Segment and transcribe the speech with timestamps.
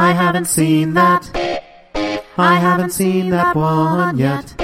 [0.00, 1.30] I haven't seen that.
[2.38, 4.54] I haven't seen that one yet.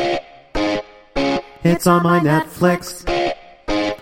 [1.62, 3.04] It's on my Netflix,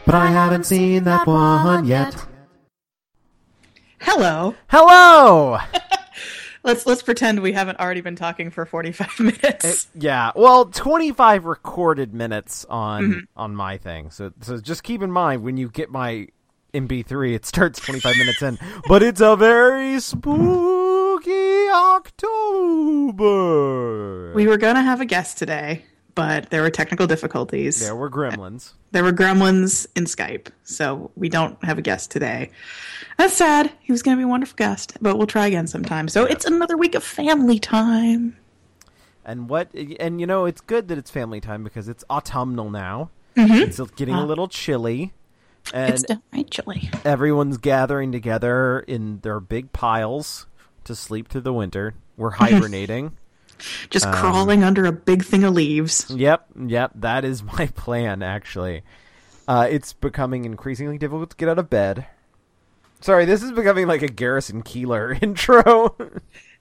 [0.06, 2.14] but I haven't seen that one yet.
[4.00, 4.54] Hello.
[4.68, 5.58] Hello.
[6.62, 9.86] Let's let's pretend we haven't already been talking for 45 minutes.
[9.94, 13.18] yeah, well, 25 recorded minutes on Mm-hmm.
[13.36, 14.10] on my thing.
[14.10, 16.28] So so just keep in mind when you get my
[16.72, 18.58] MP3, it starts 25 minutes in,
[18.88, 20.83] but it's a very spooky
[21.74, 23.12] October.
[24.32, 25.84] we were going to have a guest today,
[26.14, 27.80] but there were technical difficulties.
[27.80, 28.74] there were gremlins.
[28.92, 32.52] There were gremlins in Skype, so we don't have a guest today.
[33.18, 33.72] That's sad.
[33.80, 36.06] He was going to be a wonderful guest, but we'll try again sometime.
[36.06, 38.36] So it's another week of family time.
[39.24, 43.10] And what and you know, it's good that it's family time because it's autumnal now.
[43.36, 43.52] Mm-hmm.
[43.52, 44.24] It's getting a ah.
[44.24, 45.12] little chilly.
[45.72, 46.90] And It's downright chilly.
[47.04, 50.46] everyone's gathering together in their big piles
[50.84, 51.94] to sleep through the winter.
[52.16, 53.16] We're hibernating.
[53.88, 56.10] Just crawling under a big thing of leaves.
[56.10, 58.82] yep, yep, that is my plan actually.
[59.46, 62.06] Uh, it's becoming increasingly difficult to get out of bed.
[63.00, 65.94] Sorry, this is becoming like a Garrison Keillor intro.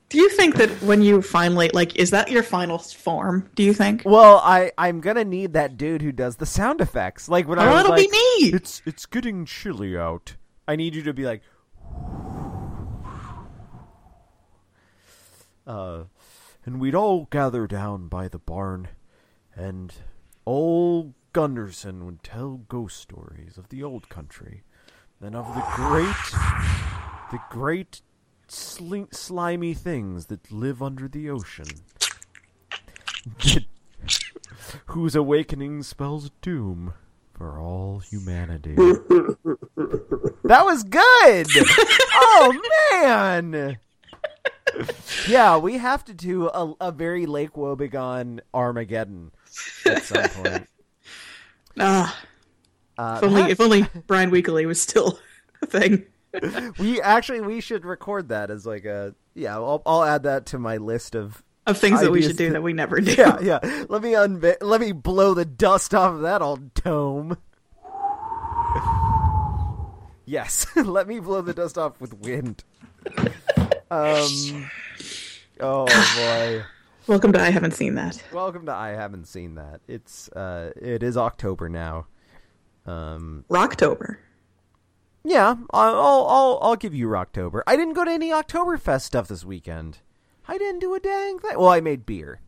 [0.10, 3.74] Do you think that when you finally like is that your final form, do you
[3.74, 4.04] think?
[4.06, 7.28] well, I I'm gonna need that dude who does the sound effects.
[7.30, 8.50] Like when I Oh, was that'll like, be me.
[8.56, 10.36] It's it's getting chilly out.
[10.68, 11.42] I need you to be like,
[15.66, 16.04] uh,
[16.66, 18.90] and we'd all gather down by the barn,
[19.56, 19.94] and
[20.46, 24.64] old Gunderson would tell ghost stories of the old country,
[25.22, 26.32] and of the great,
[27.32, 28.02] the great,
[28.48, 31.68] sli- slimy things that live under the ocean.
[34.88, 36.94] whose awakening spells doom
[37.34, 38.76] for all humanity.
[38.76, 41.48] that was good.
[42.14, 43.78] oh man.
[45.28, 49.32] Yeah, we have to do a, a very Lake Wobegon Armageddon
[49.86, 50.68] at some point.
[51.80, 52.16] Ah,
[53.00, 55.18] Uh, if only if only Brian Weekly was still
[55.62, 56.06] a thing.
[56.80, 59.56] we actually we should record that as like a yeah.
[59.56, 62.54] I'll, I'll add that to my list of Of things that we should do to-
[62.54, 63.12] that we never do.
[63.18, 63.60] yeah yeah.
[63.90, 67.38] Let me unva- let me blow the dust off of that old tome.
[70.26, 72.64] Yes, let me blow the dust off with wind.
[73.94, 74.72] Um.
[75.60, 76.64] Oh boy.
[77.08, 78.24] Welcome to I haven't seen that.
[78.32, 79.82] Welcome to I haven't seen that.
[79.88, 82.08] It's uh it is October now.
[82.88, 84.18] Um Rocktober.
[85.24, 87.62] yeah, I'll I'll I'll, give you Rocktober.
[87.68, 90.00] I didn't go to any Oktoberfest stuff this weekend.
[90.48, 91.58] I didn't do a dang thing.
[91.60, 92.40] Well, I made beer.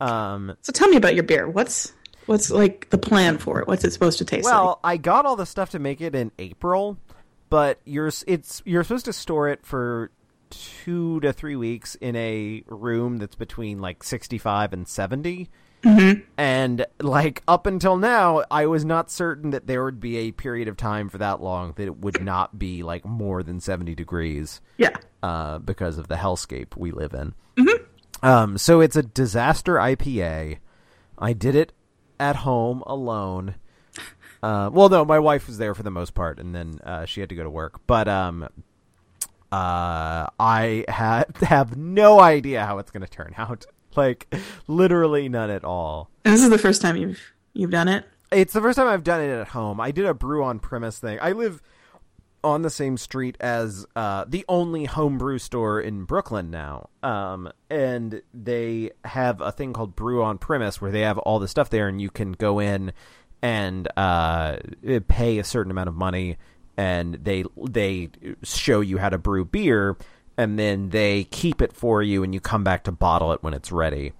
[0.00, 1.46] Um So tell me about your beer.
[1.46, 1.92] What's
[2.24, 3.68] what's like the plan for it?
[3.68, 4.54] What's it supposed to taste like?
[4.54, 6.96] well, I got all the stuff to make it in April,
[7.50, 10.10] but you're it's you're supposed to store it for
[10.84, 15.48] 2 to 3 weeks in a room that's between like 65 and 70.
[16.38, 20.66] And like up until now, I was not certain that there would be a period
[20.68, 24.62] of time for that long that it would not be like more than seventy degrees.
[24.78, 24.96] Yeah.
[25.22, 27.34] uh, because of the hellscape we live in.
[28.22, 30.56] Um, so it's a disaster IPA.
[31.18, 31.72] I did it
[32.18, 33.56] at home alone.
[34.44, 37.20] Uh, well, no, my wife was there for the most part, and then uh, she
[37.20, 37.80] had to go to work.
[37.86, 38.42] But um,
[39.50, 43.64] uh, I ha- have no idea how it's going to turn out.
[43.96, 44.34] Like,
[44.66, 46.10] literally none at all.
[46.24, 48.04] And this is the first time you've you've done it.
[48.32, 49.80] It's the first time I've done it at home.
[49.80, 51.16] I did a brew on premise thing.
[51.22, 51.62] I live
[52.42, 56.88] on the same street as uh, the only homebrew store in Brooklyn now.
[57.04, 61.46] Um, and they have a thing called Brew on Premise where they have all the
[61.46, 62.92] stuff there, and you can go in
[63.44, 64.56] and uh,
[65.06, 66.38] pay a certain amount of money,
[66.78, 68.08] and they they
[68.42, 69.98] show you how to brew beer,
[70.38, 73.52] and then they keep it for you, and you come back to bottle it when
[73.52, 74.14] it's ready.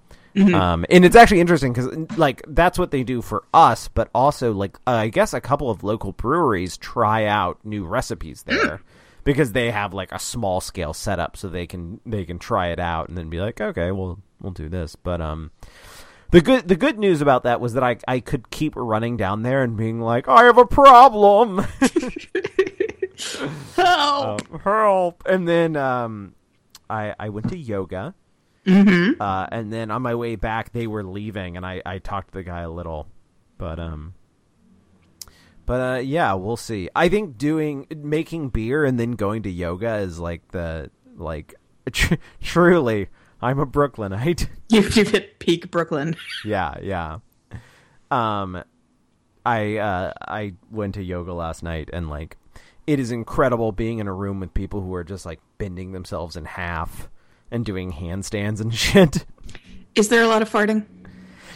[0.53, 4.51] Um, and it's actually interesting because like that's what they do for us, but also
[4.53, 8.81] like uh, I guess a couple of local breweries try out new recipes there
[9.23, 12.79] because they have like a small scale setup, so they can they can try it
[12.79, 14.95] out and then be like, okay, well we'll do this.
[14.95, 15.51] But um,
[16.35, 19.43] the good the good news about that was that I I could keep running down
[19.43, 21.65] there and being like, I have a problem.
[23.77, 25.23] Oh, Um, help!
[25.25, 26.35] And then um
[26.89, 28.13] i i went to yoga.
[28.65, 29.21] Mm-hmm.
[29.21, 32.33] uh and then on my way back they were leaving and i i talked to
[32.33, 33.07] the guy a little.
[33.57, 34.15] But um
[35.65, 36.89] but uh yeah we'll see.
[36.93, 41.55] I think doing making beer and then going to yoga is like the like
[41.93, 43.07] tr- truly
[43.45, 46.15] i'm a brooklynite you've, you've hit peak Brooklyn.
[46.43, 47.19] yeah yeah
[48.11, 48.63] um
[49.45, 52.37] i uh i went to yoga last night and like
[52.87, 56.35] it is incredible being in a room with people who are just like bending themselves
[56.35, 57.09] in half
[57.51, 59.25] and doing handstands and shit.
[59.95, 60.85] Is there a lot of farting?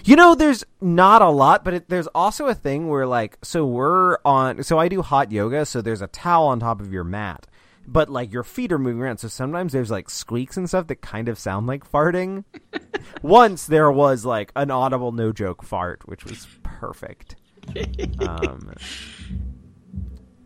[0.05, 3.65] You know, there's not a lot, but it, there's also a thing where, like, so
[3.65, 4.63] we're on.
[4.63, 7.47] So I do hot yoga, so there's a towel on top of your mat,
[7.91, 9.17] but like your feet are moving around.
[9.17, 12.43] So sometimes there's like squeaks and stuff that kind of sound like farting.
[13.21, 17.35] Once there was like an audible, no joke fart, which was perfect.
[18.19, 18.73] Um,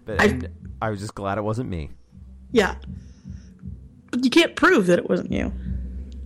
[0.05, 0.41] but I-
[0.81, 1.91] I was just glad it wasn't me.
[2.51, 2.75] Yeah.
[4.11, 5.51] But you can't prove that it wasn't you.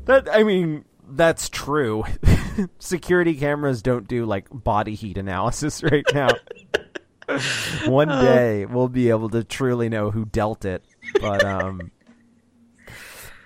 [0.05, 2.03] That I mean, that's true.
[2.79, 6.29] Security cameras don't do like body heat analysis right now.
[7.85, 10.83] One day we'll be able to truly know who dealt it,
[11.19, 11.91] but um,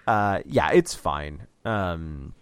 [0.08, 1.48] uh, yeah, it's fine.
[1.66, 2.34] Um,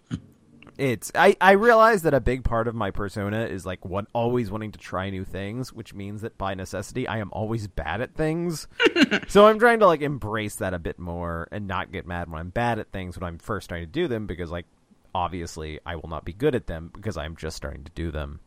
[0.80, 4.50] it's I I realize that a big part of my persona is like what always
[4.50, 8.14] wanting to try new things, which means that by necessity I am always bad at
[8.14, 8.66] things.
[9.28, 12.40] so I'm trying to like embrace that a bit more and not get mad when
[12.40, 14.66] I'm bad at things when I'm first trying to do them because like
[15.14, 18.40] obviously I will not be good at them because I'm just starting to do them.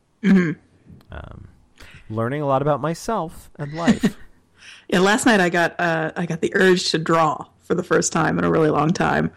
[1.12, 1.48] Um,
[2.10, 4.18] learning a lot about myself and life.
[4.90, 8.12] Yeah, last night I got uh, I got the urge to draw for the first
[8.14, 9.32] time in a really long time.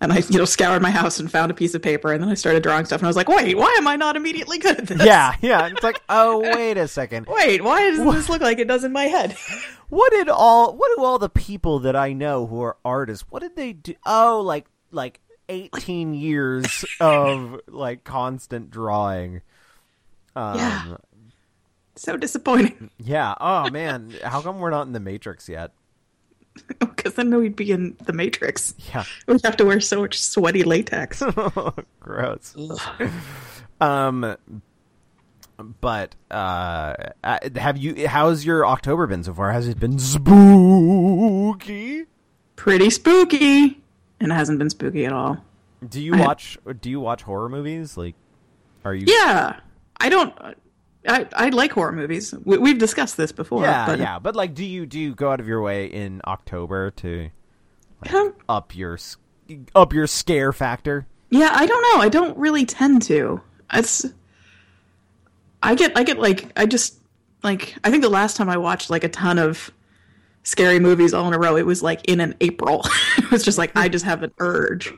[0.00, 2.28] And I, you know, scoured my house and found a piece of paper, and then
[2.28, 4.78] I started drawing stuff, and I was like, "Wait, why am I not immediately good
[4.78, 5.04] at this?
[5.04, 5.68] yeah, yeah.
[5.68, 7.26] It's like, oh wait a second.
[7.26, 9.36] Wait, why does this look like it does in my head?
[9.90, 13.42] What did all what do all the people that I know who are artists, what
[13.42, 13.94] did they do?
[14.04, 19.42] Oh, like like 18 years of like constant drawing.
[20.34, 20.96] Um, Yeah.
[21.96, 23.34] So disappointing yeah.
[23.40, 25.72] Oh man, how come we're not in the Matrix yet?
[26.78, 28.74] because then we'd be in the Matrix.
[28.92, 29.04] Yeah.
[29.26, 31.22] We'd have to wear so much sweaty latex.
[32.00, 32.56] Gross.
[33.80, 34.36] um
[35.80, 39.52] but uh uh, have you how's your October been so far?
[39.52, 42.06] Has it been spooky?
[42.56, 43.80] Pretty spooky,
[44.20, 45.44] and it hasn't been spooky at all.
[45.88, 47.96] Do you I- watch do you watch horror movies?
[47.96, 48.14] Like
[48.84, 49.60] are you Yeah,
[50.00, 50.32] I don't.
[51.06, 52.34] I I like horror movies.
[52.44, 53.62] We, we've discussed this before.
[53.62, 56.20] Yeah, but, yeah, but like, do you do you go out of your way in
[56.26, 57.30] October to
[58.12, 58.98] Um, up your
[59.74, 61.06] up your scare factor?
[61.30, 62.02] Yeah, I don't know.
[62.02, 63.40] I don't really tend to.
[63.72, 64.06] It's
[65.62, 66.98] I get I get like I just
[67.42, 69.70] like I think the last time I watched like a ton of
[70.44, 72.86] scary movies all in a row, it was like in an April.
[73.18, 74.94] it was just like I just have an urge.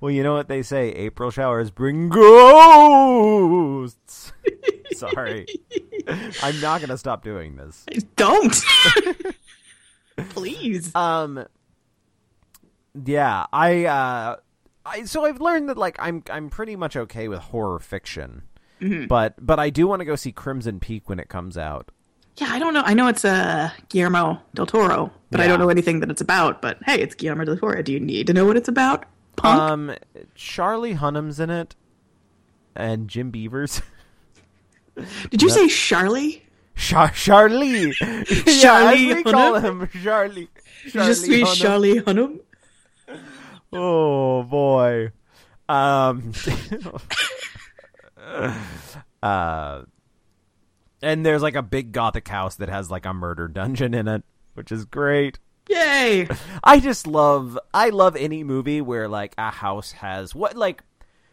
[0.00, 3.52] Well, you know what they say: April showers bring ghosts.
[4.94, 5.46] Sorry,
[6.42, 7.84] I'm not gonna stop doing this.
[8.16, 8.56] Don't.
[10.30, 10.94] Please.
[10.94, 11.44] Um,
[13.04, 14.36] yeah, I uh,
[14.86, 18.44] I so I've learned that like I'm I'm pretty much okay with horror fiction,
[19.08, 21.90] but but I do want to go see Crimson Peak when it comes out.
[22.38, 22.82] Yeah, I don't know.
[22.84, 26.60] I know it's uh, Guillermo del Toro, but I don't know anything that it's about.
[26.60, 27.82] But hey, it's Guillermo del Toro.
[27.82, 29.04] Do you need to know what it's about?
[29.36, 29.60] Punk.
[29.60, 29.94] Um,
[30.34, 31.74] Charlie Hunnam's in it,
[32.74, 33.80] and Jim Beavers.
[35.30, 36.42] Did you say Charlie?
[36.74, 38.22] Char- Charlie, yeah,
[38.60, 39.80] Charlie we call Hunnam?
[39.92, 40.48] him Charlie.
[40.84, 42.40] You just say Charlie Hunnam?
[43.72, 45.10] Oh boy.
[45.68, 46.32] Um.
[49.22, 49.82] uh.
[51.02, 54.24] And there's like a big gothic house that has like a murder dungeon in it,
[54.54, 55.38] which is great.
[55.68, 56.28] Yay!
[56.64, 60.82] I just love I love any movie where like a house has what like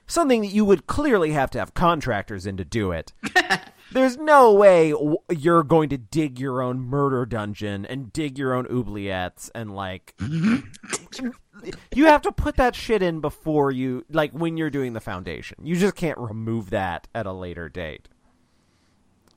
[0.07, 3.13] something that you would clearly have to have contractors in to do it.
[3.91, 8.53] There's no way w- you're going to dig your own murder dungeon and dig your
[8.53, 14.57] own oubliettes and like you have to put that shit in before you like when
[14.57, 15.57] you're doing the foundation.
[15.63, 18.09] You just can't remove that at a later date.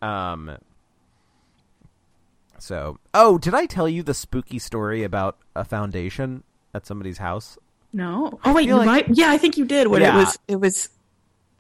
[0.02, 0.56] Um
[2.58, 6.42] so, oh, did I tell you the spooky story about a foundation
[6.74, 7.58] at somebody's house?
[7.92, 8.40] No.
[8.44, 9.08] Oh wait, you like- might.
[9.16, 9.88] Yeah, I think you did.
[9.88, 10.14] When Yeah.
[10.16, 10.88] it was, it was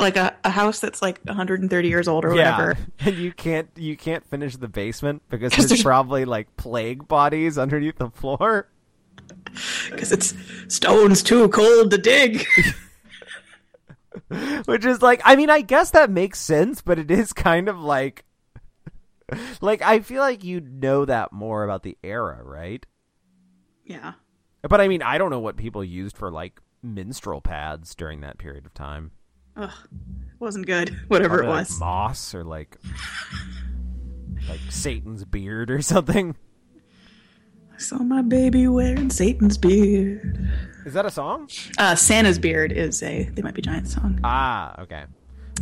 [0.00, 2.76] like a, a house that's like 130 years old or whatever.
[3.00, 7.58] and you can't you can't finish the basement because there's there's- probably like plague bodies
[7.58, 8.68] underneath the floor.
[9.90, 10.34] Because it's
[10.68, 12.44] stones too cold to dig.
[14.66, 17.78] Which is like, I mean, I guess that makes sense, but it is kind of
[17.80, 18.24] like,
[19.60, 22.84] like I feel like you know that more about the era, right?
[23.84, 24.12] yeah.
[24.68, 28.38] But I mean, I don't know what people used for like minstrel pads during that
[28.38, 29.12] period of time.
[29.56, 29.70] Ugh.
[30.40, 30.90] Wasn't good.
[31.08, 31.78] Whatever Probably, it like, was.
[31.80, 32.76] moss or like
[34.48, 36.34] like Satan's beard or something.
[37.76, 40.50] I saw my baby wearing Satan's beard.
[40.86, 41.50] Is that a song?
[41.76, 44.18] Uh, Santa's beard is a They Might Be Giants song.
[44.24, 45.04] Ah, okay.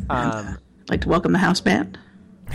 [0.09, 1.99] Um, I'd like to welcome the house band.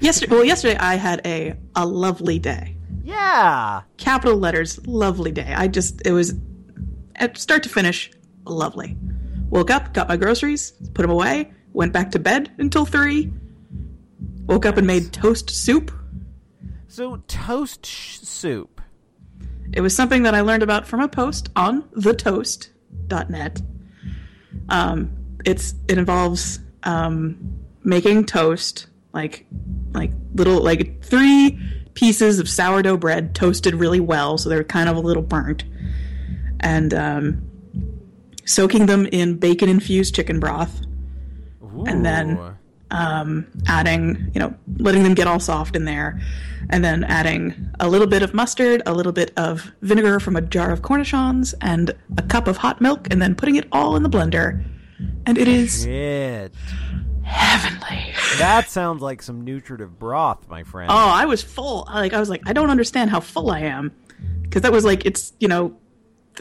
[0.00, 2.74] yesterday, well, yesterday I had a a lovely day.
[3.04, 3.82] Yeah.
[3.98, 5.52] Capital letters, lovely day.
[5.54, 6.32] I just it was
[7.16, 8.10] at start to finish,
[8.46, 8.96] lovely.
[9.50, 13.30] Woke up, got my groceries, put them away, went back to bed until three.
[14.46, 15.92] Woke up and made toast soup.
[16.98, 18.80] So toast sh- soup.
[19.72, 23.62] It was something that I learned about from a post on thetoast.net.
[24.68, 27.38] Um, it's it involves um,
[27.84, 29.46] making toast, like
[29.92, 31.60] like little like three
[31.94, 35.62] pieces of sourdough bread toasted really well, so they're kind of a little burnt,
[36.58, 37.48] and um,
[38.44, 40.80] soaking them in bacon infused chicken broth,
[41.86, 42.57] And then- Ooh.
[42.90, 46.20] Um, adding, you know, letting them get all soft in there,
[46.70, 50.40] and then adding a little bit of mustard, a little bit of vinegar from a
[50.40, 54.02] jar of cornichons, and a cup of hot milk, and then putting it all in
[54.02, 54.64] the blender.
[55.26, 56.52] And it is Shit.
[57.22, 58.14] heavenly.
[58.38, 60.90] That sounds like some nutritive broth, my friend.
[60.90, 61.86] Oh, I was full.
[61.92, 63.92] Like I was like, I don't understand how full I am,
[64.42, 65.76] because that was like it's you know,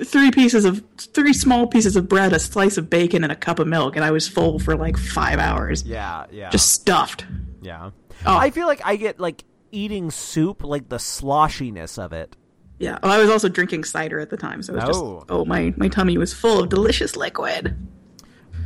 [0.06, 3.60] three pieces of three small pieces of bread, a slice of bacon, and a cup
[3.60, 6.50] of milk, and I was full for like five hours, Yeah, yeah.
[6.50, 7.26] just stuffed.
[7.62, 7.92] yeah.
[8.26, 8.36] Oh.
[8.38, 12.36] I feel like I get like eating soup, like the sloshiness of it.
[12.80, 12.98] Yeah.
[13.04, 15.20] Oh, I was also drinking cider at the time, so it was Oh.
[15.20, 17.76] just oh my my tummy was full of delicious liquid.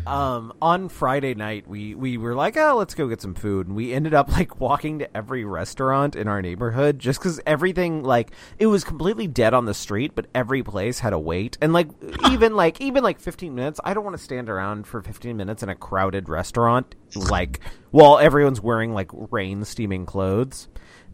[0.07, 3.75] Um on Friday night we we were like, "Oh, let's go get some food." And
[3.75, 8.31] we ended up like walking to every restaurant in our neighborhood just cuz everything like
[8.57, 11.57] it was completely dead on the street, but every place had a wait.
[11.61, 11.89] And like
[12.31, 15.63] even like even like 15 minutes, I don't want to stand around for 15 minutes
[15.63, 17.59] in a crowded restaurant like
[17.91, 20.67] while everyone's wearing like rain steaming clothes.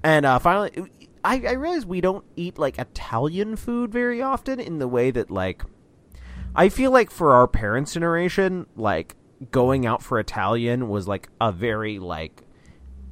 [0.03, 0.71] And uh finally
[1.23, 5.29] I, I realize we don't eat like Italian food very often in the way that
[5.29, 5.63] like
[6.57, 9.15] I feel like for our parents' generation, like
[9.51, 12.41] going out for Italian was like a very like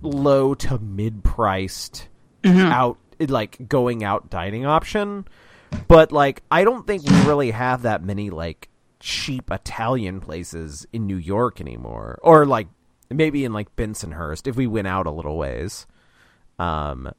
[0.01, 2.09] low to mid priced
[2.43, 5.27] out like going out dining option.
[5.87, 11.05] But like I don't think we really have that many like cheap Italian places in
[11.05, 12.19] New York anymore.
[12.23, 12.67] Or like
[13.11, 15.85] maybe in like Bensonhurst if we went out a little ways.
[16.57, 17.11] Um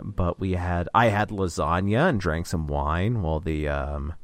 [0.00, 4.14] but we had I had lasagna and drank some wine while the um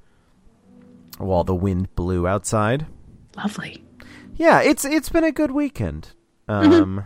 [1.21, 2.87] while the wind blew outside.
[3.37, 3.85] Lovely.
[4.37, 6.09] Yeah, it's it's been a good weekend.
[6.49, 7.05] Um,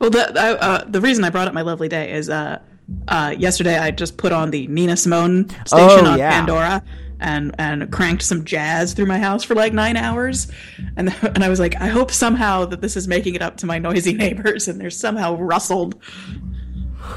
[0.00, 2.60] Well, the I, uh, the reason I brought up my lovely day is uh,
[3.08, 6.30] uh, yesterday I just put on the Nina Simone station Oh, on yeah.
[6.30, 6.82] Pandora
[7.20, 10.50] and and cranked some jazz through my house for like nine hours,
[10.96, 13.66] and and I was like, I hope somehow that this is making it up to
[13.66, 15.94] my noisy neighbors, and they're somehow rustled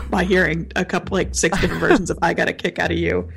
[0.10, 2.98] by hearing a couple like six different versions of "I Got a Kick Out of
[2.98, 3.30] You."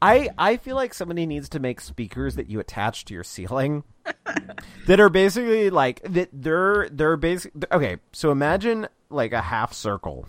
[0.00, 3.84] I I feel like somebody needs to make speakers that you attach to your ceiling
[4.86, 6.28] that are basically like that.
[6.32, 7.52] They're they're basic.
[7.72, 10.26] Okay, so imagine like a half circle.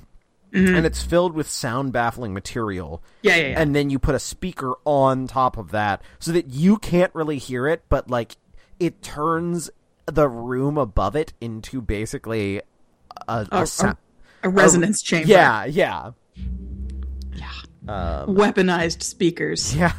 [0.51, 0.75] Mm-hmm.
[0.77, 3.03] And it's filled with sound baffling material.
[3.21, 3.61] Yeah, yeah, yeah.
[3.61, 7.37] And then you put a speaker on top of that so that you can't really
[7.37, 8.35] hear it, but like
[8.79, 9.69] it turns
[10.07, 12.61] the room above it into basically
[13.27, 13.97] a, a, A- sou-
[14.41, 15.27] a resonance chamber.
[15.27, 16.11] Yeah, yeah,
[17.35, 17.51] yeah.
[18.27, 19.75] Weaponized speakers.
[19.79, 19.93] Yeah.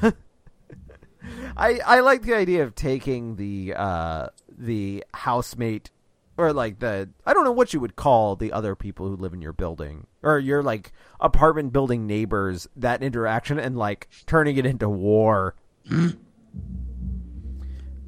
[1.56, 5.90] I I like the idea of taking the uh the housemate
[6.38, 9.34] or like the I don't know what you would call the other people who live
[9.34, 14.64] in your building or your like apartment building neighbors that interaction and like turning it
[14.64, 15.54] into war.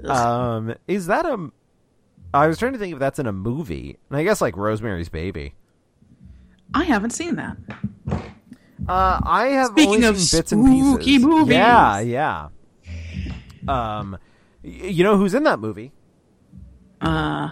[0.05, 1.51] um is that a
[2.35, 3.99] I was trying to think if that's in a movie.
[4.09, 5.55] And I guess like Rosemary's Baby.
[6.75, 7.59] I haven't seen that.
[8.89, 11.25] Uh, I have Speaking only of seen bits and spooky pieces.
[11.25, 11.55] movies.
[11.55, 12.49] Yeah, yeah.
[13.69, 14.19] Um,
[14.65, 15.93] y- you know who's in that movie?
[17.01, 17.51] Uh,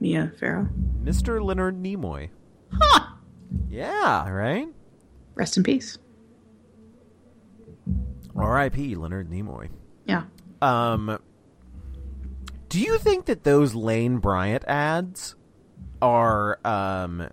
[0.00, 0.68] Mia Farrow.
[1.04, 1.42] Mr.
[1.44, 2.30] Leonard Nimoy.
[2.72, 3.06] Huh.
[3.68, 4.68] Yeah, right.
[5.34, 5.98] Rest in peace.
[8.34, 8.94] R.I.P.
[8.96, 9.68] Leonard Nimoy.
[10.06, 10.24] Yeah.
[10.62, 11.18] Um,
[12.68, 15.36] do you think that those Lane Bryant ads
[16.00, 17.28] are um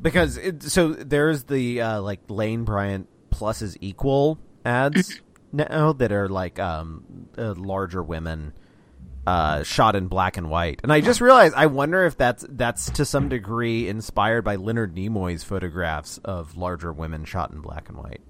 [0.00, 5.20] because it, so there's the uh, like Lane Bryant plus is equal ads
[5.52, 8.52] now that are like um uh, larger women
[9.26, 12.90] uh shot in black and white and i just realized i wonder if that's that's
[12.90, 17.98] to some degree inspired by leonard nimoy's photographs of larger women shot in black and
[17.98, 18.20] white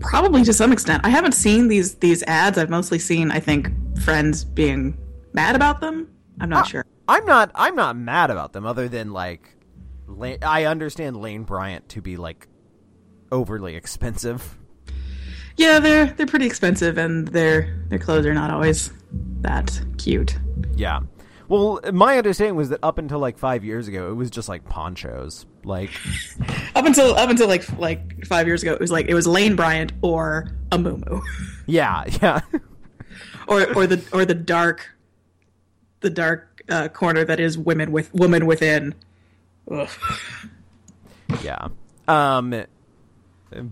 [0.00, 1.04] Probably to some extent.
[1.04, 2.56] I haven't seen these these ads.
[2.56, 4.96] I've mostly seen, I think, friends being
[5.34, 6.08] mad about them.
[6.40, 6.86] I'm not sure.
[7.06, 7.50] I'm not.
[7.54, 8.64] I'm not mad about them.
[8.64, 9.56] Other than like,
[10.18, 12.48] Lane, I understand Lane Bryant to be like
[13.32, 14.56] overly expensive.
[15.56, 18.92] Yeah, they're they're pretty expensive, and their their clothes are not always
[19.40, 20.38] that cute.
[20.74, 21.00] Yeah.
[21.48, 24.64] Well, my understanding was that up until like five years ago, it was just like
[24.68, 25.46] ponchos.
[25.64, 25.90] Like,
[26.76, 29.56] Up until up until like like five years ago, it was like it was Lane
[29.56, 31.20] Bryant or a Mumu,
[31.66, 32.40] yeah, yeah,
[33.48, 34.88] or or the or the dark,
[36.00, 38.94] the dark uh, corner that is women with woman within.
[39.70, 39.88] Ugh.
[41.42, 41.68] yeah.
[42.08, 42.64] Um,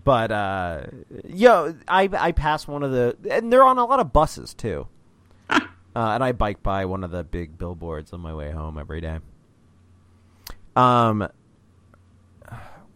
[0.04, 0.82] but uh,
[1.26, 4.86] yo, I I passed one of the, and they're on a lot of buses too.
[5.96, 9.00] Uh, and I bike by one of the big billboards on my way home every
[9.00, 9.18] day.
[10.76, 11.26] Um,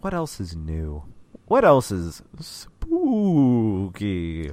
[0.01, 1.03] what else is new?
[1.47, 2.93] What else is spooky?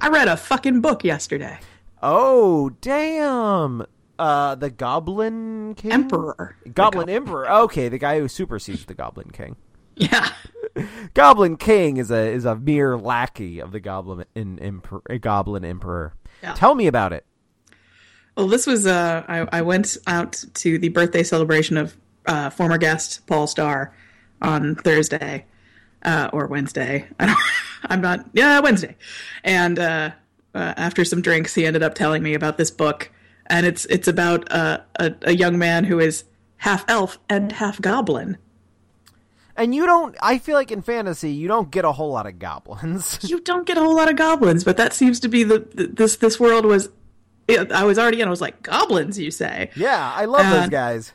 [0.00, 1.60] I read a fucking book yesterday.
[2.02, 3.86] Oh, damn!
[4.20, 6.56] Uh, the Goblin King, Emperor.
[6.74, 7.50] Goblin Emperor.
[7.50, 9.56] Okay, the guy who supersedes the Goblin King.
[9.96, 10.30] Yeah.
[11.14, 16.14] Goblin King is a is a mere lackey of the Goblin in, Emperor, Goblin Emperor.
[16.42, 16.54] Yeah.
[16.54, 17.26] Tell me about it.
[18.34, 22.78] Well, this was uh, I, I went out to the birthday celebration of uh, former
[22.78, 23.94] guest Paul Starr
[24.40, 25.44] on Thursday
[26.02, 27.06] uh, or Wednesday.
[27.20, 27.34] I
[27.84, 28.24] I'm not.
[28.32, 28.96] Yeah, Wednesday.
[29.44, 30.10] And uh,
[30.54, 33.10] uh, after some drinks, he ended up telling me about this book,
[33.50, 36.24] and it's it's about uh, a a young man who is
[36.58, 38.38] half elf and half goblin.
[39.56, 40.16] And you don't.
[40.22, 43.18] I feel like in fantasy, you don't get a whole lot of goblins.
[43.28, 45.86] You don't get a whole lot of goblins, but that seems to be the, the
[45.88, 46.88] this this world was.
[47.48, 48.28] I was already in.
[48.28, 49.18] I was like goblins.
[49.18, 49.70] You say?
[49.74, 51.12] yeah, I love those Uh, guys.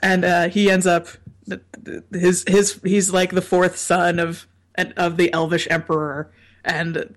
[0.00, 1.06] and uh, he ends up
[2.10, 4.46] his his he's like the fourth son of
[4.96, 6.32] of the elvish emperor
[6.64, 7.14] and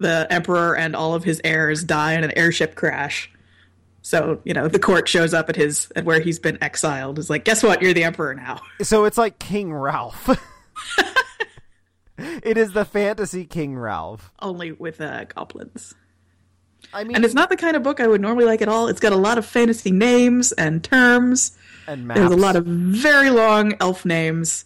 [0.00, 3.30] the emperor and all of his heirs die in an airship crash.
[4.02, 7.18] So you know the court shows up at his at where he's been exiled.
[7.18, 7.82] Is like guess what?
[7.82, 8.60] You're the emperor now.
[8.82, 10.28] So it's like King Ralph.
[12.18, 14.32] it is the fantasy King Ralph.
[14.40, 15.94] only with uh, goblins.
[16.92, 18.88] I mean, and it's not the kind of book i would normally like at all.
[18.88, 21.56] It's got a lot of fantasy names and terms.
[21.86, 22.18] And maps.
[22.18, 24.64] There's a lot of very long elf names,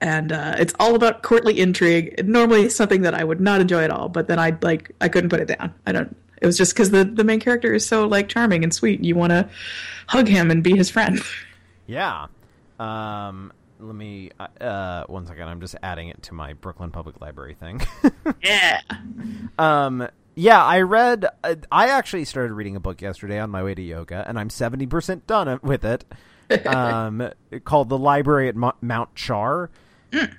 [0.00, 2.26] and uh, it's all about courtly intrigue.
[2.26, 5.30] Normally, something that I would not enjoy at all, but then I like I couldn't
[5.30, 5.74] put it down.
[5.86, 6.16] I don't.
[6.40, 9.02] It was just because the the main character is so like charming and sweet.
[9.02, 9.48] You want to
[10.06, 11.20] hug him and be his friend.
[11.90, 12.26] Yeah.
[12.78, 13.50] Um.
[13.80, 14.30] Let me.
[14.60, 15.04] Uh.
[15.06, 15.48] One second.
[15.48, 17.80] I'm just adding it to my Brooklyn Public Library thing.
[18.42, 18.82] yeah.
[19.58, 21.24] Um, yeah, I read.
[21.42, 24.50] Uh, I actually started reading a book yesterday on my way to yoga, and I'm
[24.50, 26.04] seventy percent done with it.
[26.66, 27.30] Um,
[27.64, 29.70] called "The Library at Mo- Mount Char."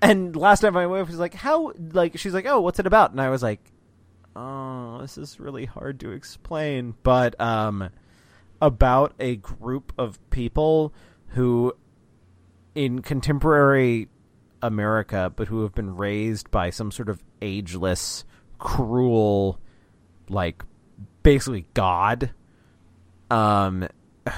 [0.02, 3.12] And last time my wife was like, "How?" Like she's like, "Oh, what's it about?"
[3.12, 3.60] And I was like,
[4.36, 7.90] "Oh, this is really hard to explain." But um,
[8.62, 10.94] about a group of people
[11.30, 11.74] who,
[12.74, 14.10] in contemporary
[14.62, 18.26] America, but who have been raised by some sort of ageless,
[18.58, 19.60] cruel,
[20.30, 20.64] like
[21.24, 22.32] basically God,
[23.30, 23.88] um,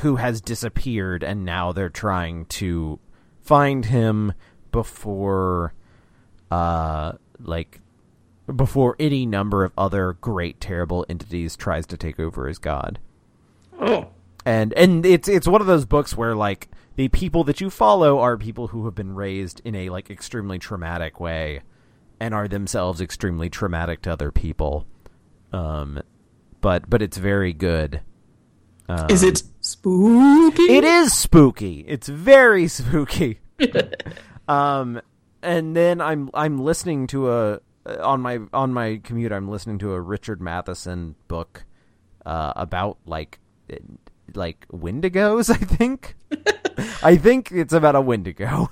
[0.02, 3.00] who has disappeared, and now they're trying to
[3.42, 4.34] find him
[4.72, 5.74] before,
[6.50, 7.80] uh, like
[8.56, 13.00] before any number of other great terrible entities tries to take over as God.
[13.80, 14.10] Oh.
[14.46, 18.20] and and it's it's one of those books where like the people that you follow
[18.20, 21.62] are people who have been raised in a like extremely traumatic way
[22.20, 24.86] and are themselves extremely traumatic to other people.
[25.52, 26.02] Um
[26.60, 28.02] but but it's very good.
[28.90, 30.64] Um, Is it spooky?
[30.64, 31.86] it is spooky.
[31.88, 33.40] It's very spooky
[34.48, 35.02] um
[35.42, 37.60] and then i'm i'm listening to a
[38.02, 41.66] on my on my commute i'm listening to a richard matheson book
[42.26, 43.40] uh about like
[44.34, 46.16] like wendigos i think
[47.04, 48.70] i think it's about a wendigo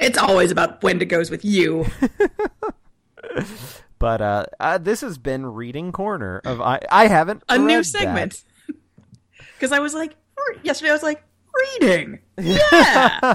[0.00, 1.86] It's always about Wendigos with you.
[3.98, 8.42] but uh, uh this has been reading corner of i i haven't A new segment.
[9.54, 10.16] Because I was like,
[10.64, 11.22] yesterday I was like,
[11.54, 12.18] reading.
[12.36, 13.34] Yeah.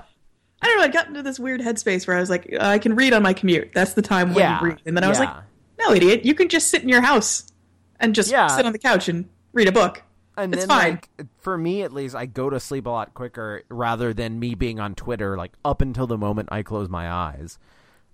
[0.62, 0.84] I don't know.
[0.84, 3.34] I got into this weird headspace where I was like, I can read on my
[3.34, 3.72] commute.
[3.74, 4.82] That's the time when Yeah, you read.
[4.86, 5.34] And then I was like,
[5.80, 6.26] no, idiot.
[6.26, 7.52] You can just sit in your house
[8.00, 8.48] and just Yeah.
[8.48, 10.02] sit on the couch and read a book.
[10.36, 10.92] and it's then fine.
[10.92, 14.54] like for me at least i go to sleep a lot quicker rather than me
[14.54, 17.58] being on twitter like up until the moment i close my eyes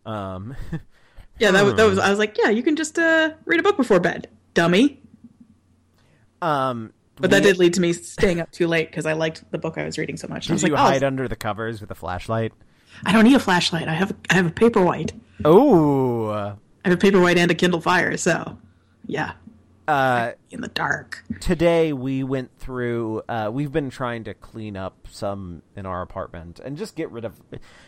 [0.06, 0.56] um
[1.40, 2.00] yeah, that was, that was.
[2.00, 5.02] I was like, yeah, you can just uh, read a book before bed, dummy.
[6.42, 9.58] um But that did lead to me staying up too late because I liked the
[9.60, 10.50] book I was reading so much.
[10.50, 12.54] I was did you like, oh, hide under the covers with a flashlight
[13.06, 13.88] I don't need a flashlight.
[13.88, 15.12] I have I have a paperwhite.
[15.46, 18.18] oh I have a paperwhite and a Kindle Fire.
[18.18, 18.58] So,
[19.06, 19.34] yeah,
[19.88, 21.24] uh in the dark.
[21.40, 26.60] today we went through uh we've been trying to clean up some in our apartment
[26.64, 27.42] and just get rid of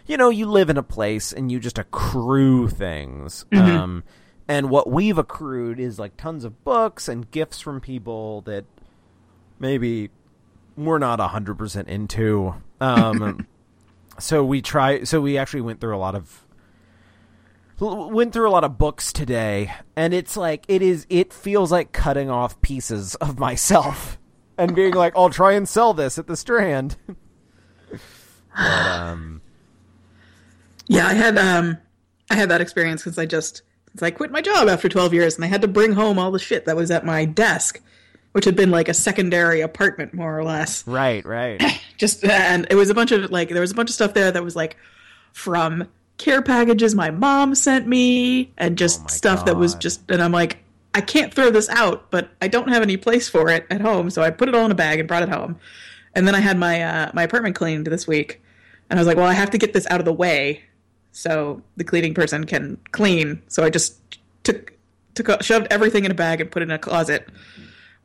[0.06, 4.04] you know you live in a place and you just accrue things um
[4.48, 8.66] and what we've accrued is like tons of books and gifts from people that
[9.60, 10.10] maybe
[10.78, 12.56] we're not hundred percent into.
[12.82, 13.48] Um,
[14.20, 15.04] so we try.
[15.04, 16.46] So we actually went through a lot of
[17.80, 21.06] went through a lot of books today, and it's like it is.
[21.10, 24.18] It feels like cutting off pieces of myself
[24.58, 26.98] and being like, "I'll try and sell this at the Strand."
[28.56, 29.42] but um,
[30.88, 31.78] Yeah, I had um
[32.30, 35.36] I had that experience because I just since I quit my job after 12 years
[35.36, 37.82] and I had to bring home all the shit that was at my desk,
[38.36, 40.86] which had been like a secondary apartment more or less.
[40.86, 41.62] right, right.
[41.98, 44.30] Just and it was a bunch of like there was a bunch of stuff there
[44.30, 44.76] that was like
[45.32, 50.22] from care packages my mom sent me and just Oh stuff that was just and
[50.22, 50.58] I'm like
[50.94, 54.10] I can't throw this out, but I don't have any place for it at home,
[54.10, 55.58] so I put it all in a bag and brought it home.
[56.14, 58.42] And then I had my uh, my apartment cleaned this week,
[58.90, 60.64] and I was like, well, I have to get this out of the way
[61.14, 63.42] so the cleaning person can clean.
[63.48, 63.98] So I just
[64.44, 64.74] took
[65.14, 67.30] took shoved everything in a bag and put it in a closet,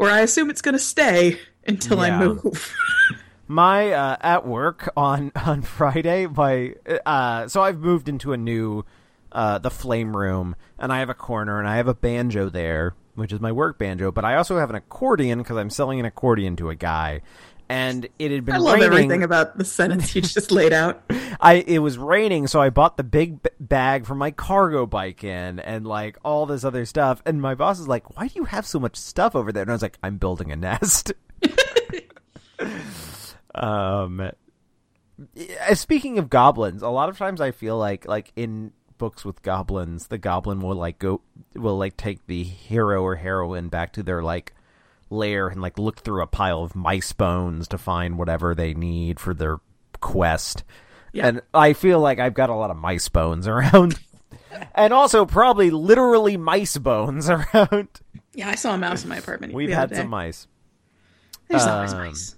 [0.00, 2.74] where I assume it's going to stay until I move.
[3.48, 6.72] my uh, at work on on Friday my
[7.04, 8.84] uh so I've moved into a new
[9.32, 12.94] uh the flame room and I have a corner and I have a banjo there
[13.14, 16.06] which is my work banjo but I also have an accordion because I'm selling an
[16.06, 17.20] accordion to a guy
[17.70, 18.86] and it had been I love raining.
[18.86, 21.04] everything about the sentence you just laid out.
[21.40, 25.22] I it was raining, so I bought the big b- bag for my cargo bike
[25.22, 27.22] in, and like all this other stuff.
[27.24, 29.70] And my boss is like, "Why do you have so much stuff over there?" And
[29.70, 31.12] I was like, "I'm building a nest."
[33.54, 34.32] um,
[35.36, 39.42] eh, speaking of goblins, a lot of times I feel like like in books with
[39.42, 41.20] goblins, the goblin will like go
[41.54, 44.54] will like take the hero or heroine back to their like
[45.10, 49.20] lair and like look through a pile of mice bones to find whatever they need
[49.20, 49.58] for their
[50.00, 50.64] quest.
[51.12, 51.26] Yeah.
[51.26, 53.98] And I feel like I've got a lot of mice bones around.
[54.74, 57.88] and also probably literally mice bones around.
[58.32, 59.52] Yeah, I saw a mouse in my apartment.
[59.52, 60.46] We've had some mice.
[61.48, 62.36] There's always um, mice.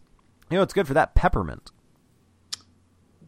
[0.51, 1.71] You know, it's good for that peppermint.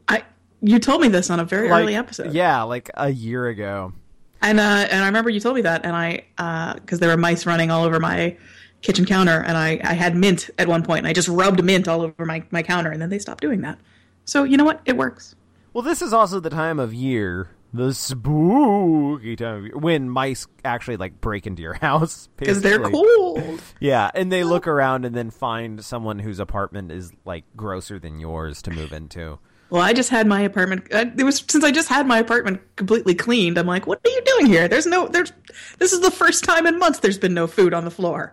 [0.09, 0.25] I
[0.63, 2.33] you told me this on a very Like, early episode.
[2.33, 3.93] Yeah, like a year ago.
[4.41, 7.45] And uh, and I remember you told me that, and I because there were mice
[7.47, 8.37] running all over my
[8.85, 11.88] kitchen counter, and I, I had mint at one point, and I just rubbed mint
[11.88, 13.81] all over my, my counter, and then they stopped doing that.
[14.25, 14.81] So you know what?
[14.85, 15.35] It works.
[15.73, 20.47] Well, this is also the time of year, the spooky time of year, when mice
[20.64, 23.59] actually like break into your house Because they're cool.
[23.81, 28.20] Yeah, and they look around and then find someone whose apartment is like grosser than
[28.20, 29.38] yours to move into.
[29.70, 30.87] Well, I just had my apartment.
[30.90, 33.59] It was since I just had my apartment completely cleaned.
[33.59, 34.68] I'm like, what are you doing here?
[34.68, 35.09] There's no.
[35.09, 35.33] There's.
[35.79, 38.33] This is the first time in months there's been no food on the floor.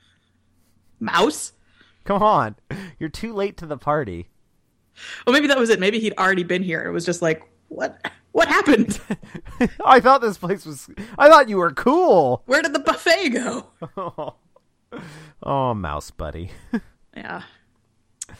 [1.00, 1.52] Mouse.
[2.04, 2.56] Come on,
[2.98, 4.28] you're too late to the party.
[5.26, 5.78] Well, maybe that was it.
[5.78, 6.82] Maybe he'd already been here.
[6.82, 8.10] It was just like, what?
[8.32, 9.00] What happened?
[9.84, 10.88] I thought this place was.
[11.18, 12.42] I thought you were cool.
[12.46, 13.66] Where did the buffet go?
[15.42, 16.50] Oh, mouse buddy.
[17.16, 17.42] Yeah.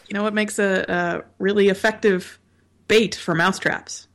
[0.07, 2.39] You know what makes a, a really effective
[2.87, 4.07] bait for mouse traps?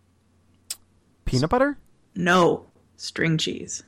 [1.24, 1.78] Peanut butter?
[2.14, 3.82] No, string cheese.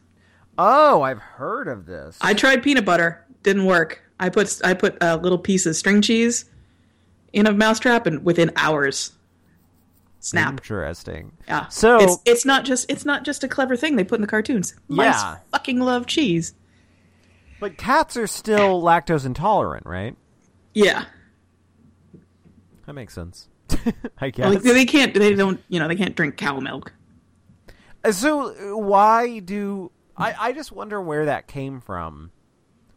[0.57, 2.19] Oh, I've heard of this.
[2.21, 4.03] I tried peanut butter, didn't work.
[4.19, 6.47] I put I put a little piece of string cheese
[7.33, 9.13] in a mouse trap, and within hours,
[10.19, 10.51] snap.
[10.55, 11.33] Interesting.
[11.47, 11.69] Yeah.
[11.69, 14.27] So- it's it's not just it's not just a clever thing they put in the
[14.27, 14.75] cartoons.
[14.89, 15.37] Mice Yeah.
[15.53, 16.55] fucking love cheese.
[17.61, 20.17] But cats are still lactose intolerant, right?
[20.75, 21.05] Yeah.
[22.89, 23.51] That makes sense.
[24.19, 24.47] I guess.
[24.47, 26.95] Like, they can't they don't you know they can't drink cow milk.
[28.11, 30.35] So uh, why do I?
[30.39, 32.31] I just wonder where that came from.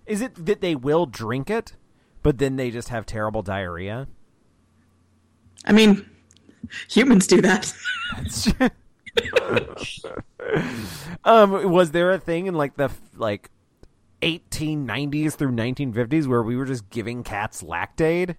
[0.06, 1.76] Is it that they will drink it,
[2.24, 4.08] but then they just have terrible diarrhea?
[5.66, 6.10] I mean,
[6.90, 7.74] humans do that.
[11.26, 13.50] um, was there a thing in like the like
[14.22, 18.38] 1890s through 1950s where we were just giving cats lactate?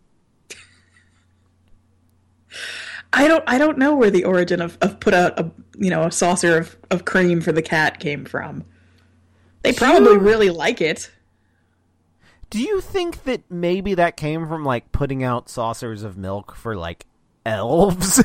[3.12, 6.04] I don't I don't know where the origin of, of put out a you know
[6.04, 8.64] a saucer of, of cream for the cat came from.
[9.62, 11.10] They probably really like it.
[12.50, 16.76] Do you think that maybe that came from like putting out saucers of milk for
[16.76, 17.06] like
[17.46, 18.22] elves?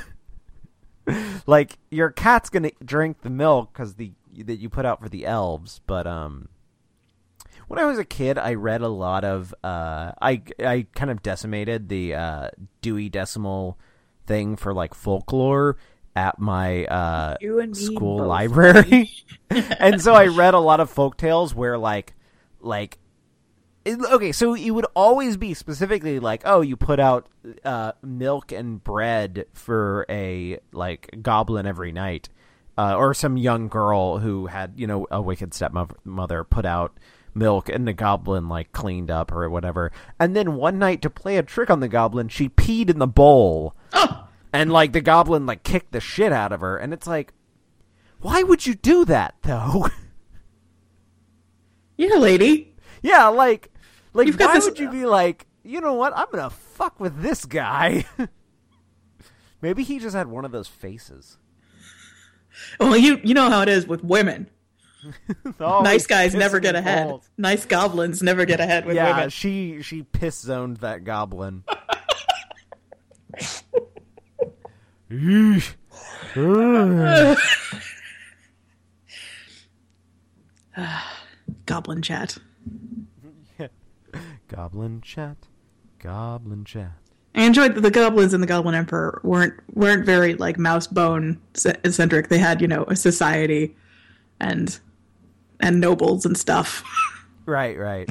[1.47, 4.11] like your cat's gonna drink the milk because the
[4.45, 6.47] that you put out for the elves, but um,
[7.67, 11.21] when I was a kid, I read a lot of uh, I I kind of
[11.21, 12.49] decimated the uh,
[12.81, 13.77] Dewey Decimal
[14.27, 15.77] thing for like folklore
[16.15, 17.37] at my uh,
[17.73, 18.27] school both.
[18.27, 19.11] library,
[19.49, 22.13] and so I read a lot of folk tales where like
[22.59, 22.97] like
[23.85, 27.29] it- okay, so it would always be specifically like, oh, you put out
[27.63, 32.29] uh, milk and bread for a like goblin every night,
[32.77, 36.97] uh, or some young girl who had you know a wicked stepmother put out
[37.33, 39.91] milk and the goblin like cleaned up or whatever.
[40.19, 43.07] And then one night to play a trick on the goblin, she peed in the
[43.07, 43.75] bowl.
[43.97, 47.33] Oh, And like the goblin like kicked the shit out of her and it's like
[48.21, 49.87] why would you do that though?
[51.97, 52.73] yeah, lady.
[53.01, 53.71] yeah, like
[54.13, 56.13] like You've why this- would you be like, you know what?
[56.17, 58.05] I'm going to fuck with this guy.
[59.61, 61.37] Maybe he just had one of those faces.
[62.79, 64.49] Well, you you know how it is with women.
[65.59, 67.07] Oh, nice guys never get ahead.
[67.07, 67.29] balls.
[67.37, 69.29] Nice goblins never get ahead with Yeah, women.
[69.29, 71.63] she she piss zoned that goblin.
[81.65, 82.37] Goblin chat.
[84.47, 85.37] goblin chat,
[85.99, 86.91] goblin chat.
[87.35, 91.39] I enjoyed that the goblins and the Goblin Emperor weren't weren't very like mouse bone
[91.53, 92.29] ce- centric.
[92.29, 93.75] They had you know a society,
[94.39, 94.79] and
[95.59, 96.83] and nobles and stuff.
[97.49, 98.09] Right, right.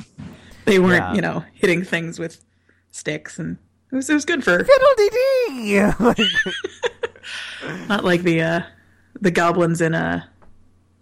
[0.64, 1.12] they weren't Yeah.
[1.12, 2.42] you know hitting things with
[2.90, 3.58] sticks, and
[3.92, 5.80] it was it was good for Fiddle-dee-dee!
[7.88, 8.60] Not like the uh
[9.20, 10.22] the goblins in uh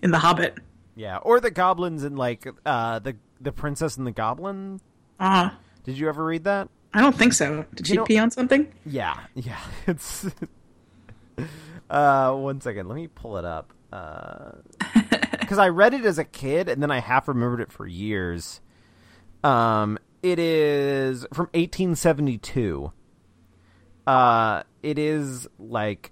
[0.00, 0.58] in the Hobbit.
[0.96, 4.80] yeah, or the goblins in like uh the the princess and the goblin.
[5.20, 6.68] Ah, Did you ever read that?
[6.92, 7.64] I don't think so.
[7.74, 8.72] Did she know- pee on something?
[8.86, 9.58] Yeah, yeah.
[9.86, 10.26] It's
[11.90, 13.72] uh one second, let me pull it up.
[13.92, 14.52] Uh
[15.46, 18.60] cuz I read it as a kid and then I half remembered it for years.
[19.42, 22.92] Um it is from 1872.
[24.06, 26.10] Uh it is like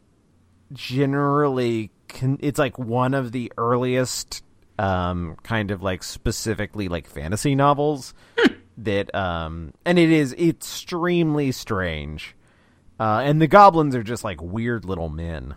[0.72, 4.42] generally con- it's like one of the earliest
[4.79, 8.14] um kind of like specifically like fantasy novels
[8.79, 12.37] that um and it is extremely strange.
[13.01, 15.57] Uh, and the goblins are just like weird little men.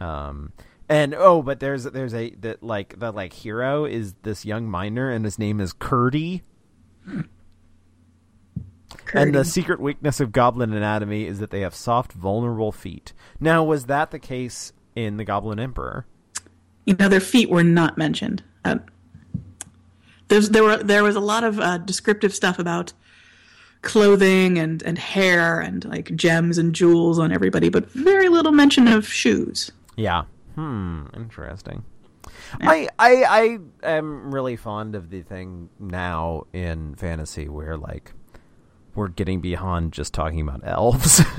[0.00, 0.52] Um,
[0.88, 5.10] and oh, but there's there's a that like the like hero is this young miner,
[5.10, 6.42] and his name is Curdie.
[9.12, 13.12] And the secret weakness of goblin anatomy is that they have soft, vulnerable feet.
[13.40, 16.06] Now, was that the case in the Goblin Emperor?
[16.86, 18.42] you know their feet were not mentioned.
[18.64, 18.76] Uh,
[20.28, 22.92] there's there were there was a lot of uh, descriptive stuff about
[23.82, 28.88] clothing and and hair and like gems and jewels on everybody, but very little mention
[28.88, 29.70] of shoes.
[29.96, 30.22] Yeah.
[30.54, 31.06] Hmm.
[31.14, 31.84] Interesting.
[32.60, 38.12] I, I I am really fond of the thing now in fantasy where like
[38.94, 41.22] we're getting beyond just talking about elves.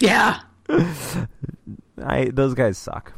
[0.00, 0.40] Yeah.
[2.02, 3.12] I those guys suck.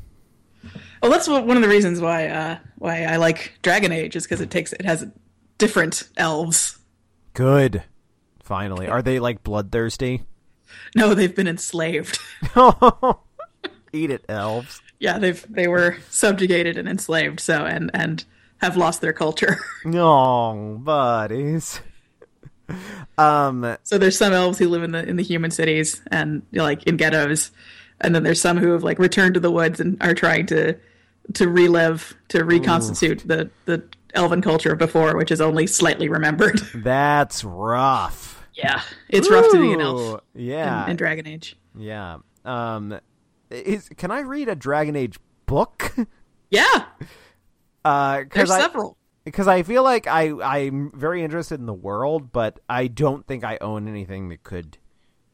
[1.02, 4.40] Well, that's one of the reasons why uh, why I like Dragon Age is because
[4.40, 5.06] it takes it has
[5.56, 6.78] different elves.
[7.34, 7.84] Good.
[8.42, 10.24] Finally, are they like bloodthirsty?
[10.94, 12.18] No, they've been enslaved.
[13.92, 14.82] Eat it, elves.
[15.00, 17.40] Yeah, they've they were subjugated and enslaved.
[17.40, 18.24] So and and
[18.58, 19.56] have lost their culture.
[19.84, 21.80] No, buddies.
[23.16, 23.76] um.
[23.84, 26.64] So there's some elves who live in the in the human cities and you know,
[26.64, 27.50] like in ghettos,
[28.00, 30.76] and then there's some who have like returned to the woods and are trying to
[31.34, 33.82] to relive to reconstitute the the
[34.14, 36.58] elven culture of before, which is only slightly remembered.
[36.74, 38.46] That's rough.
[38.54, 40.84] yeah, it's rough to be an elf Yeah.
[40.84, 41.56] in, in Dragon Age.
[41.76, 42.18] Yeah.
[42.44, 42.98] Um.
[43.50, 45.94] Is can I read a Dragon Age book?
[46.50, 46.84] Yeah,
[47.84, 48.96] Uh, there's I several.
[49.24, 53.44] because I feel like I I'm very interested in the world, but I don't think
[53.44, 54.78] I own anything that could.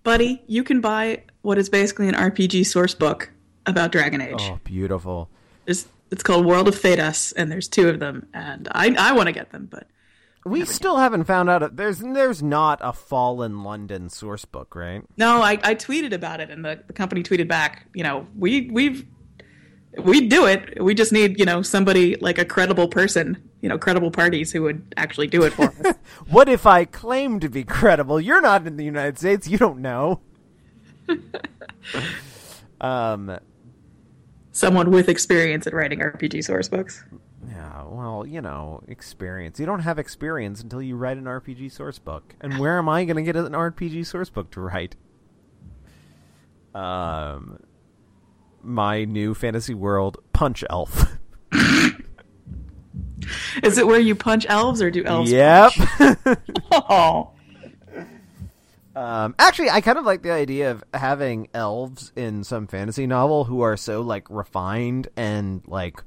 [0.02, 3.30] Buddy, you can buy what is basically an RPG source book
[3.64, 4.34] about Dragon Age.
[4.40, 5.30] Oh, beautiful.
[5.66, 9.28] There's, it's called World of Thedas, and there's two of them, and I I want
[9.28, 9.86] to get them, but
[10.44, 11.62] We still haven't found out.
[11.62, 15.02] If, there's there's not a Fallen London source book, right?
[15.16, 18.68] no, I, I tweeted about it, and the, the company tweeted back, you know, we
[18.70, 19.06] we've
[19.98, 20.82] we do it.
[20.82, 24.62] We just need you know somebody like a credible person, you know, credible parties who
[24.62, 25.96] would actually do it for us.
[26.28, 28.20] What if I claim to be credible?
[28.20, 29.48] You're not in the United States.
[29.48, 30.20] You don't know.
[32.80, 33.38] um.
[34.52, 37.02] Someone with experience at writing RPG source books.
[37.48, 39.60] Yeah, well, you know, experience.
[39.60, 42.34] You don't have experience until you write an RPG source book.
[42.40, 44.96] And where am I going to get an RPG source book to write?
[46.74, 47.58] Um,
[48.62, 51.18] my new fantasy world, Punch Elf.
[53.62, 55.30] Is it where you punch elves or do elves?
[55.30, 55.72] yep.
[56.72, 57.34] Oh,
[58.96, 63.44] um, actually, I kind of like the idea of having elves in some fantasy novel
[63.44, 66.02] who are so like refined and like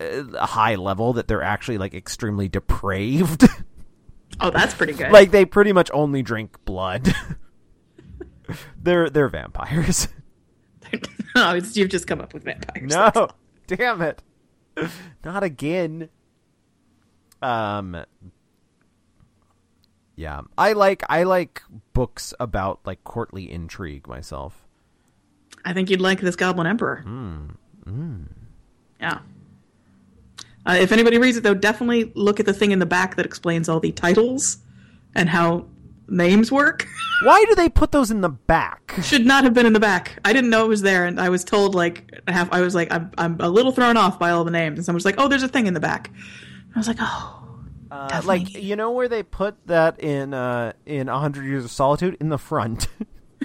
[0.00, 3.44] a high level that they're actually like extremely depraved.
[4.40, 5.12] oh, that's pretty good.
[5.12, 7.14] like they pretty much only drink blood.
[8.82, 10.08] they're they're vampires.
[11.36, 12.90] it's, you've just come up with vampires.
[12.90, 13.28] no,
[13.66, 14.22] damn it,
[15.24, 16.08] not again.
[17.42, 18.04] Um,
[20.16, 24.66] yeah, I like I like books about like courtly intrigue myself.
[25.64, 27.00] I think you'd like this Goblin Emperor.
[27.02, 28.24] Hmm.
[29.00, 29.20] Yeah.
[30.66, 33.26] Uh, if anybody reads it, though, definitely look at the thing in the back that
[33.26, 34.58] explains all the titles
[35.14, 35.66] and how
[36.08, 36.86] names work.
[37.22, 38.94] Why do they put those in the back?
[39.02, 40.18] Should not have been in the back.
[40.24, 42.50] I didn't know it was there, and I was told like half.
[42.52, 44.96] I was like, I'm, I'm a little thrown off by all the names, and someone
[44.96, 46.10] was like, Oh, there's a thing in the back.
[46.74, 47.40] I was like, Oh,
[47.90, 51.70] Uh, like you know where they put that in uh in A Hundred Years of
[51.70, 52.88] Solitude in the front.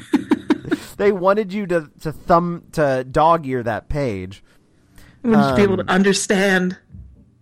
[0.98, 4.44] they wanted you to to thumb to dog ear that page.
[5.24, 6.78] I want you to be able Um, to understand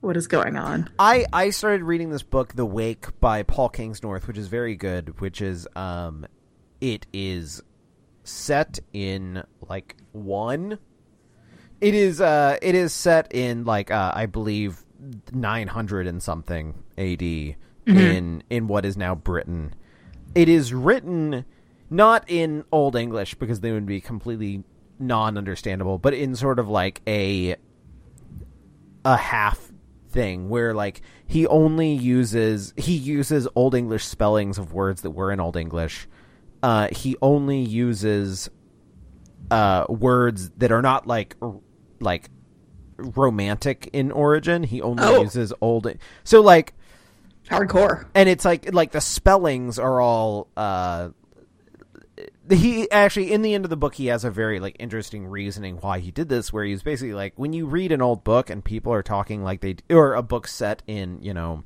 [0.01, 0.89] what is going on.
[0.99, 5.19] I I started reading this book, The Wake by Paul Kingsnorth, which is very good.
[5.19, 6.25] Which is um,
[6.81, 7.61] it is
[8.23, 10.79] set in like one.
[11.79, 14.83] It is uh, it is set in like uh, I believe
[15.31, 17.55] nine hundred and something A.D.
[17.85, 19.73] in in what is now Britain.
[20.35, 21.45] It is written
[21.89, 24.63] not in Old English because they would be completely
[24.99, 27.55] non-understandable, but in sort of like a
[29.05, 29.66] a half
[30.17, 35.31] thing where like he only uses he uses old english spellings of words that were
[35.31, 36.07] in old english
[36.63, 38.49] uh he only uses
[39.51, 41.59] uh words that are not like r-
[41.99, 42.29] like
[42.97, 45.21] romantic in origin he only Oh.
[45.21, 45.85] uses old
[46.23, 46.73] so like
[47.47, 48.07] Hardcore.
[48.15, 51.09] and it's like like the spellings are all uh
[52.49, 55.77] he actually in the end of the book he has a very like interesting reasoning
[55.77, 58.63] why he did this where he's basically like when you read an old book and
[58.63, 61.63] people are talking like they or a book set in you know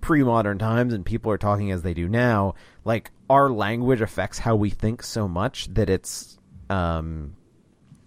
[0.00, 4.56] pre-modern times and people are talking as they do now like our language affects how
[4.56, 6.38] we think so much that it's
[6.70, 7.34] um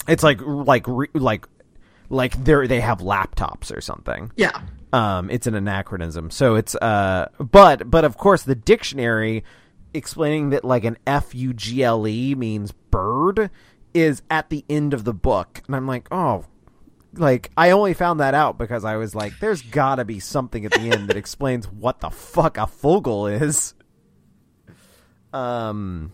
[0.08, 1.48] it's like like re- like
[2.10, 4.60] like they they have laptops or something Yeah.
[4.92, 6.30] um, it's an anachronism.
[6.30, 9.44] So it's uh, but but of course the dictionary
[9.94, 13.50] explaining that like an F U G L E means bird
[13.94, 16.46] is at the end of the book, and I'm like, oh,
[17.14, 20.66] like I only found that out because I was like, there's got to be something
[20.66, 23.74] at the end that explains what the fuck a fogel is.
[25.32, 26.12] Um,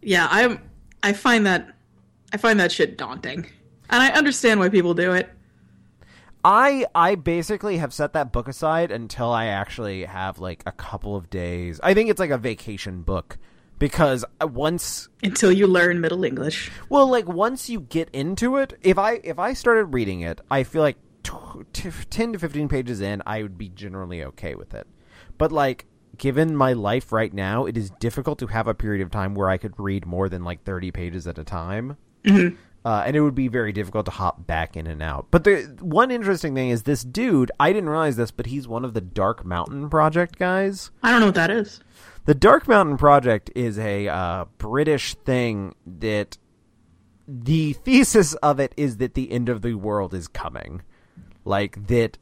[0.00, 0.60] Yeah, I'm
[1.02, 1.74] I find that
[2.32, 3.46] I find that shit daunting.
[3.90, 5.28] And I understand why people do it.
[6.44, 11.14] I I basically have set that book aside until I actually have like a couple
[11.16, 11.78] of days.
[11.82, 13.38] I think it's like a vacation book
[13.78, 16.70] because uh, once Until you learn Middle English.
[16.88, 20.64] well like once you get into it, if I if I started reading it, I
[20.64, 21.32] feel like t-
[21.72, 24.86] t- 10 to 15 pages in, I would be generally okay with it.
[25.38, 25.86] But like
[26.18, 29.48] given my life right now, it is difficult to have a period of time where
[29.48, 31.96] I could read more than like 30 pages at a time.
[32.24, 32.56] Mm-hmm.
[32.84, 35.26] Uh, and it would be very difficult to hop back in and out.
[35.30, 37.52] But the one interesting thing is this dude.
[37.60, 40.90] I didn't realize this, but he's one of the Dark Mountain Project guys.
[41.02, 41.80] I don't know what that is.
[42.24, 46.38] The Dark Mountain Project is a uh, British thing that
[47.28, 50.82] the thesis of it is that the end of the world is coming,
[51.44, 52.18] like that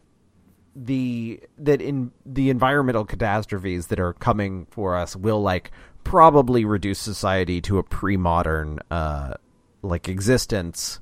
[0.76, 5.70] the that in the environmental catastrophes that are coming for us will like
[6.04, 9.34] probably reduce society to a pre-modern uh
[9.82, 11.00] like existence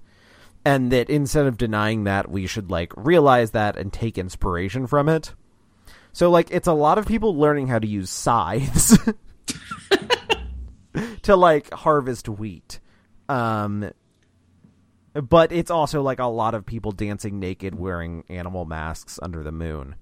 [0.64, 5.08] and that instead of denying that we should like realize that and take inspiration from
[5.08, 5.34] it
[6.12, 8.98] so like it's a lot of people learning how to use scythes
[11.22, 12.80] to like harvest wheat.
[13.28, 13.90] Um
[15.12, 19.52] but it's also like a lot of people dancing naked wearing animal masks under the
[19.52, 19.94] moon.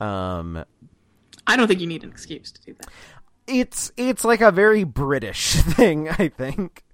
[0.00, 0.64] Um
[1.46, 2.88] I don't think you need an excuse to do that.
[3.46, 6.84] it's it's like a very British thing, I think.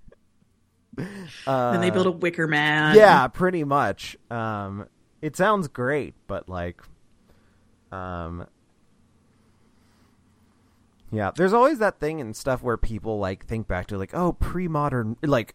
[1.47, 2.97] then they build a wicker man.
[2.97, 4.17] Yeah, pretty much.
[4.31, 4.87] Um,
[5.21, 6.83] it sounds great, but like,
[7.93, 8.47] um,
[11.11, 14.33] yeah, there's always that thing and stuff where people like think back to like, oh,
[14.33, 15.55] pre-modern, like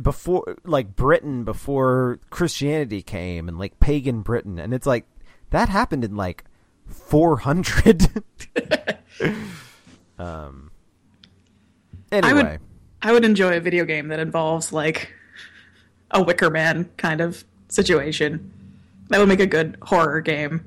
[0.00, 5.06] before, like Britain before Christianity came, and like pagan Britain, and it's like
[5.50, 6.44] that happened in like
[6.86, 8.24] 400.
[10.18, 10.70] um.
[12.10, 12.58] Anyway.
[13.02, 15.12] I would enjoy a video game that involves like
[16.10, 18.52] a wicker man kind of situation.
[19.08, 20.64] That would make a good horror game.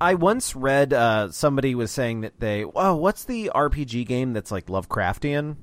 [0.00, 4.50] I once read uh, somebody was saying that they oh what's the RPG game that's
[4.50, 5.56] like Lovecraftian?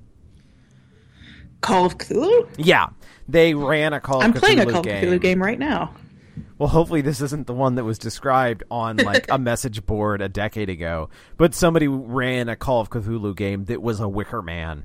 [1.61, 2.47] Call of Cthulhu?
[2.57, 2.87] Yeah,
[3.27, 4.25] they ran a Call of Cthulhu.
[4.25, 5.03] I'm playing a Call game.
[5.03, 5.93] of Cthulhu game right now.
[6.59, 10.29] Well, hopefully this isn't the one that was described on like a message board a
[10.29, 11.09] decade ago.
[11.37, 14.83] But somebody ran a Call of Cthulhu game that was a Wicker Man,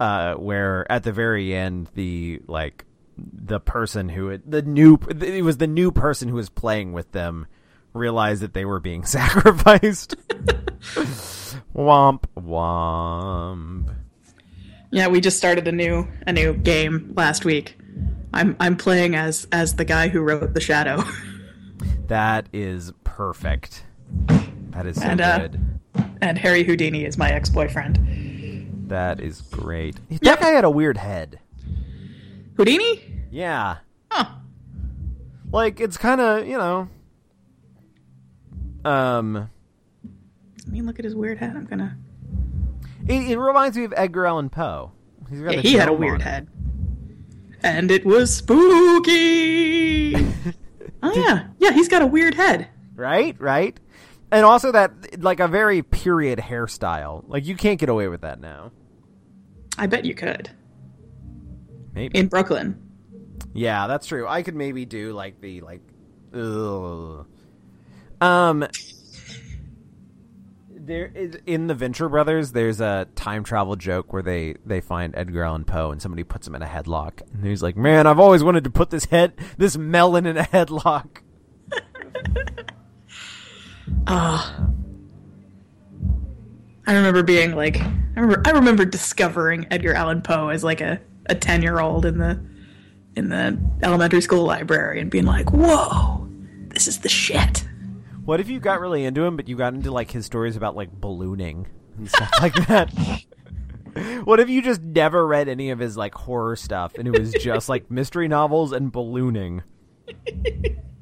[0.00, 2.84] uh, where at the very end the like
[3.16, 7.12] the person who had, the new it was the new person who was playing with
[7.12, 7.46] them
[7.92, 10.16] realized that they were being sacrificed.
[11.74, 13.94] womp womp.
[14.90, 17.76] Yeah, we just started a new a new game last week.
[18.32, 21.02] I'm I'm playing as as the guy who wrote The Shadow.
[22.08, 23.82] That is perfect.
[24.28, 25.80] That is so And, uh, good.
[26.20, 27.98] and Harry Houdini is my ex-boyfriend.
[28.88, 29.96] That is great.
[30.10, 30.40] That Yep.
[30.40, 31.38] guy had a weird head.
[32.56, 33.02] Houdini?
[33.30, 33.78] Yeah.
[34.10, 34.26] Huh.
[35.50, 36.88] Like it's kind of, you know,
[38.84, 39.48] um
[40.66, 41.54] I mean, look at his weird head.
[41.56, 41.96] I'm gonna.
[43.06, 44.92] it, it reminds me of Edgar Allan Poe.
[45.30, 46.48] He's got Yeah, he had a weird on head.
[47.62, 50.14] And it was spooky.
[51.02, 51.72] oh yeah, yeah.
[51.72, 52.68] He's got a weird head.
[52.94, 53.34] right?
[53.40, 53.78] Right?
[54.34, 57.22] And also that like a very period hairstyle.
[57.28, 58.72] Like you can't get away with that now.
[59.78, 60.50] I bet you could
[61.94, 62.18] Maybe.
[62.18, 62.80] in Brooklyn.
[63.52, 64.26] yeah, that's true.
[64.26, 65.82] I could maybe do like the like
[66.34, 67.26] ugh.
[68.20, 68.66] Um
[70.76, 75.14] there is in the Venture Brothers there's a time travel joke where they they find
[75.16, 78.18] Edgar Allan Poe and somebody puts him in a headlock and he's like, "Man, I've
[78.20, 81.18] always wanted to put this head this melon in a headlock."
[84.06, 84.68] Ah.
[86.86, 91.00] I remember being like, I remember, I remember discovering Edgar Allan Poe as like a
[91.26, 92.38] a ten year old in the
[93.16, 96.28] in the elementary school library and being like, whoa,
[96.68, 97.64] this is the shit.
[98.24, 100.76] What if you got really into him, but you got into like his stories about
[100.76, 101.66] like ballooning
[101.96, 102.90] and stuff like that?
[104.24, 107.32] what if you just never read any of his like horror stuff and it was
[107.34, 109.62] just like mystery novels and ballooning?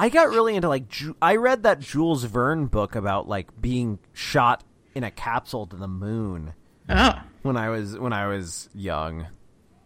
[0.00, 3.98] I got really into like Ju- I read that Jules Verne book about like being
[4.14, 6.54] shot in a capsule to the moon
[6.88, 9.26] Oh, when I was when I was young,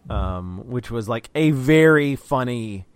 [0.08, 2.86] um, which was like a very funny,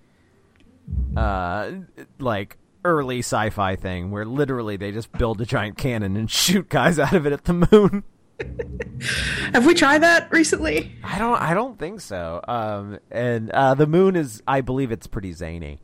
[1.16, 1.72] uh,
[2.18, 6.98] like early sci-fi thing where literally they just build a giant cannon and shoot guys
[6.98, 8.04] out of it at the moon.
[9.52, 10.96] have we tried that recently?
[11.02, 12.40] I don't I don't think so.
[12.46, 15.80] Um, and uh, the moon is I believe it's pretty zany.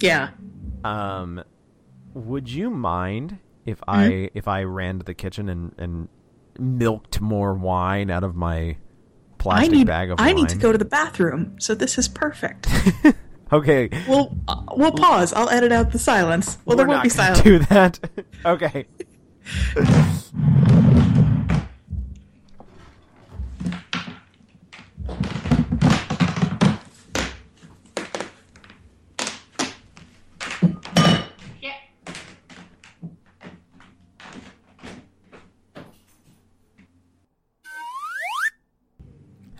[0.00, 0.30] Yeah.
[0.84, 1.42] Um,
[2.14, 6.08] would you mind if I if I ran to the kitchen and and
[6.58, 8.76] milked more wine out of my
[9.38, 10.30] plastic need bag of I wine?
[10.30, 12.68] I need to go to the bathroom, so this is perfect.
[13.50, 13.88] Okay.
[14.06, 15.32] we'll uh, we'll pause.
[15.32, 16.58] I'll edit out the silence.
[16.64, 17.40] Well, there we're won't be silence.
[17.40, 17.98] do that.
[18.44, 18.86] okay.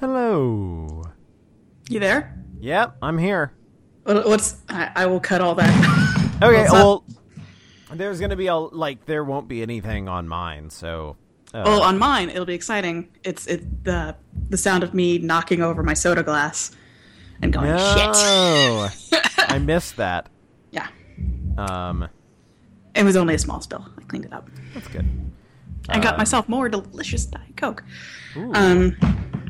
[0.01, 1.03] Hello.
[1.89, 2.39] You there?
[2.61, 3.53] Yep, I'm here.
[4.05, 6.05] What's I, I will cut all that.
[6.41, 6.75] Okay, What's up?
[6.75, 7.05] well,
[7.95, 11.17] there's gonna be a like there won't be anything on mine, so.
[11.53, 13.09] Uh, well, on mine it'll be exciting.
[13.25, 14.15] It's it the
[14.49, 16.71] the sound of me knocking over my soda glass
[17.43, 18.13] and going shit.
[18.13, 18.89] no,
[19.49, 20.29] I missed that.
[20.71, 20.87] Yeah,
[21.57, 22.09] Um,
[22.95, 23.85] it was only a small spill.
[23.99, 24.49] I cleaned it up.
[24.75, 25.09] that's good.
[25.89, 27.83] I Uh, got myself more delicious Diet Coke.
[28.55, 28.97] Um,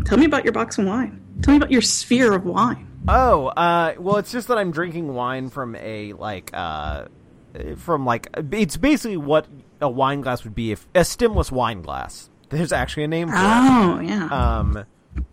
[0.07, 1.21] tell me about your box of wine.
[1.43, 2.88] Tell me about your sphere of wine.
[3.07, 7.07] Oh, uh, well, it's just that I'm drinking wine from a like, uh,
[7.77, 9.47] from like, it's basically what
[9.81, 12.29] a wine glass would be if a stemless wine glass.
[12.51, 13.39] There's actually a name for it.
[13.41, 14.27] Oh yeah.
[14.27, 14.85] Um,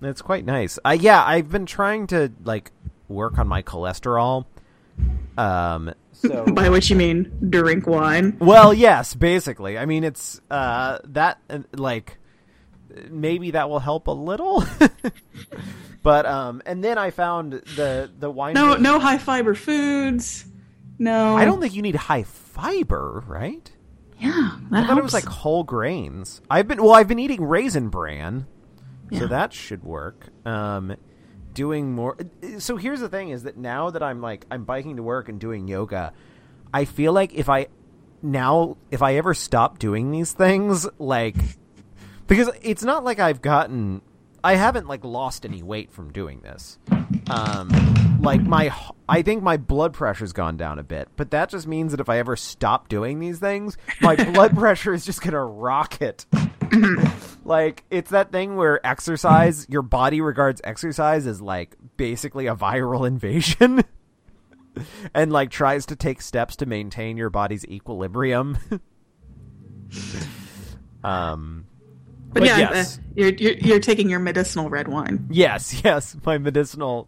[0.01, 0.77] it's quite nice.
[0.85, 2.71] Uh, yeah, I've been trying to like
[3.07, 4.45] work on my cholesterol.
[5.37, 8.37] Um, so By which you mean drink wine.
[8.39, 9.77] well, yes, basically.
[9.77, 12.17] I mean, it's uh that uh, like
[13.09, 14.63] maybe that will help a little.
[16.05, 18.53] but um, and then I found the the wine.
[18.53, 20.45] No, no high fiber foods.
[20.99, 23.69] No, I don't think you need high fiber, right?
[24.19, 26.41] Yeah, that I thought it was like whole grains.
[26.49, 28.45] I've been well, I've been eating raisin bran,
[29.09, 29.19] Yeah.
[29.21, 30.29] so that should work.
[30.45, 30.95] Um,
[31.53, 32.15] doing more.
[32.59, 35.39] So here's the thing: is that now that I'm like I'm biking to work and
[35.39, 36.13] doing yoga,
[36.71, 37.67] I feel like if I
[38.21, 41.35] now if I ever stop doing these things, like
[42.27, 44.01] because it's not like I've gotten
[44.45, 46.77] I haven't like lost any weight from doing this.
[47.31, 47.69] Um
[48.21, 48.71] like my
[49.09, 52.09] I think my blood pressure's gone down a bit, but that just means that if
[52.09, 56.27] I ever stop doing these things, my blood pressure is just going to rocket.
[57.43, 63.07] like it's that thing where exercise, your body regards exercise as like basically a viral
[63.07, 63.83] invasion.
[65.15, 68.59] and like tries to take steps to maintain your body's equilibrium.
[71.03, 71.65] um
[72.35, 72.97] But, but yeah, yes.
[72.97, 75.25] uh, you're, you're you're taking your medicinal red wine.
[75.31, 77.07] Yes, yes, my medicinal,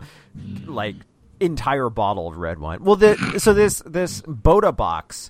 [0.65, 0.95] like
[1.41, 2.81] entire bottle of red wine.
[2.81, 5.29] Well, the, so this this Bota Box,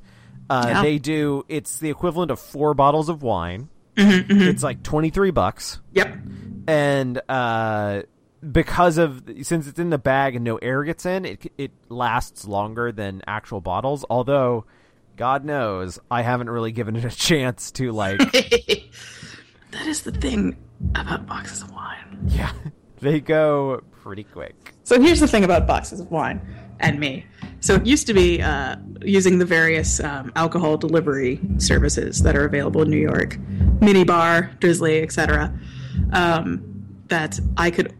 [0.51, 0.81] uh, Yeah.
[0.83, 1.43] they do.
[1.49, 3.69] It's the equivalent of four bottles of wine.
[3.95, 6.15] It's like twenty three bucks, Yep.
[6.67, 8.03] and uh,
[8.51, 12.45] because of since it's in the bag and no air gets in, it it lasts
[12.45, 14.05] longer than actual bottles.
[14.07, 14.65] Although,
[15.15, 18.21] God knows, I haven't really given it a chance to like.
[19.71, 20.55] That is the thing
[20.95, 22.19] about boxes of wine.
[22.27, 22.51] yeah,
[22.99, 24.73] they go pretty quick.
[24.83, 26.41] So here's the thing about boxes of wine
[26.79, 27.25] and me.
[27.59, 32.45] So it used to be uh, using the various um, alcohol delivery services that are
[32.45, 33.37] available in New York,
[33.79, 35.51] minibar, Drizly, etc.
[36.13, 36.63] Um,
[37.07, 37.93] that I could,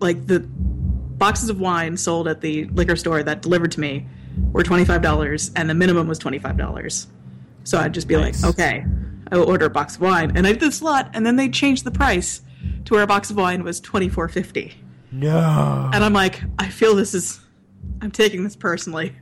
[0.00, 4.06] like the boxes of wine sold at the liquor store that delivered to me
[4.52, 7.06] were twenty five dollars, and the minimum was twenty five dollars.
[7.64, 8.42] So I'd just be Nice.
[8.42, 8.84] like, okay,
[9.32, 11.36] I will order a box of wine, and I did this a lot, and then
[11.36, 12.42] they changed the price
[12.84, 14.74] to where a box of wine was twenty four fifty.
[15.10, 15.90] No.
[15.92, 17.40] And I'm like, I feel this is.
[18.00, 19.14] I'm taking this personally.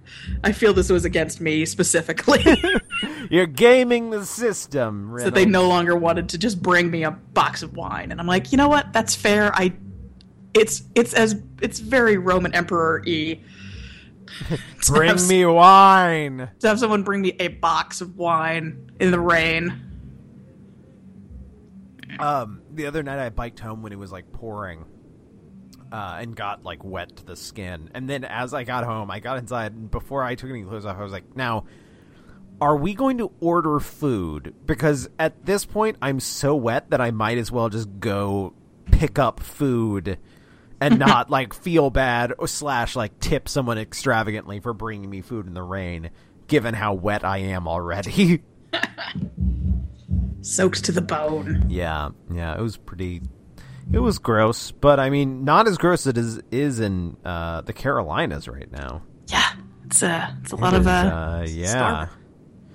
[0.43, 2.45] I feel this was against me specifically.
[3.31, 5.17] You're gaming the system.
[5.19, 8.11] so they no longer wanted to just bring me a box of wine.
[8.11, 8.93] And I'm like, you know what?
[8.93, 9.55] That's fair.
[9.55, 9.73] I.
[10.55, 13.41] It's it's as it's very Roman Emperor e.
[14.89, 16.51] Bring me wine.
[16.61, 19.90] to have someone bring me a box of wine in the rain.
[22.23, 24.85] Um, the other night I biked home when it was like pouring,
[25.93, 27.91] uh, and got like wet to the skin.
[27.95, 30.87] And then as I got home, I got inside, and before I took any clothes
[30.87, 31.65] off, I was like, "Now,
[32.61, 34.55] are we going to order food?
[34.67, 38.55] Because at this point, I'm so wet that I might as well just go
[38.91, 40.19] pick up food."
[40.83, 45.47] And not like feel bad or slash like tip someone extravagantly for bringing me food
[45.47, 46.11] in the rain,
[46.47, 48.43] given how wet I am already.
[50.43, 51.67] Soaked to the bone.
[51.69, 53.23] Yeah, yeah, it was pretty.
[53.93, 57.61] It was gross, but I mean, not as gross as it is is in uh,
[57.63, 59.03] the Carolinas right now.
[59.27, 59.53] Yeah,
[59.87, 62.07] it's a it's a lot It of is, uh, uh, yeah.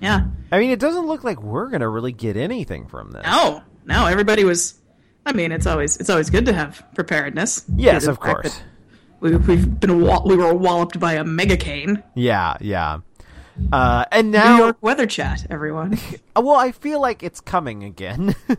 [0.00, 0.26] yeah.
[0.52, 3.24] I mean, it doesn't look like we're gonna really get anything from this.
[3.24, 4.06] No, no.
[4.06, 4.74] Everybody was.
[5.24, 7.64] I mean, it's always it's always good to have preparedness.
[7.76, 8.62] Yes, of course.
[9.20, 12.02] We, we've been we were walloped by a mega cane.
[12.14, 12.98] Yeah, yeah.
[13.72, 15.98] Uh, and New now, York weather chat, everyone.
[16.36, 18.34] well, I feel like it's coming again.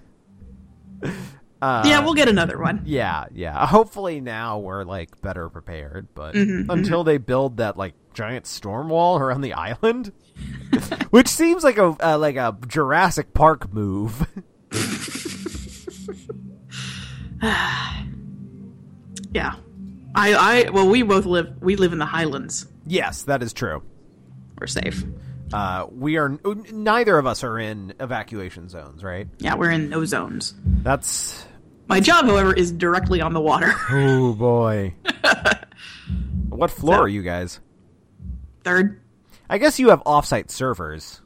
[1.62, 2.82] uh, yeah, we'll get another one.
[2.86, 3.66] Yeah, yeah.
[3.68, 8.89] Hopefully now we're like better prepared, but Mm-hmm, until they build that like giant storm
[8.89, 10.12] wall around the island,
[11.12, 14.28] which seems like a uh, like a Jurassic Park move.
[19.32, 19.56] Yeah,
[20.16, 20.34] I
[20.66, 22.66] I well, we both live we live in the Highlands.
[22.88, 23.84] yes, that is true.
[24.60, 25.03] We're safe.
[25.53, 26.38] Uh, we are
[26.72, 29.28] neither of us are in evacuation zones, right?
[29.39, 30.53] Yeah, we're in no zones.
[30.66, 31.45] That's
[31.88, 33.72] My job, however, is directly on the water.
[33.89, 34.93] oh boy.
[36.49, 37.60] what floor So- are you guys?
[38.64, 38.99] Third.
[39.49, 41.22] I guess you have offsite servers,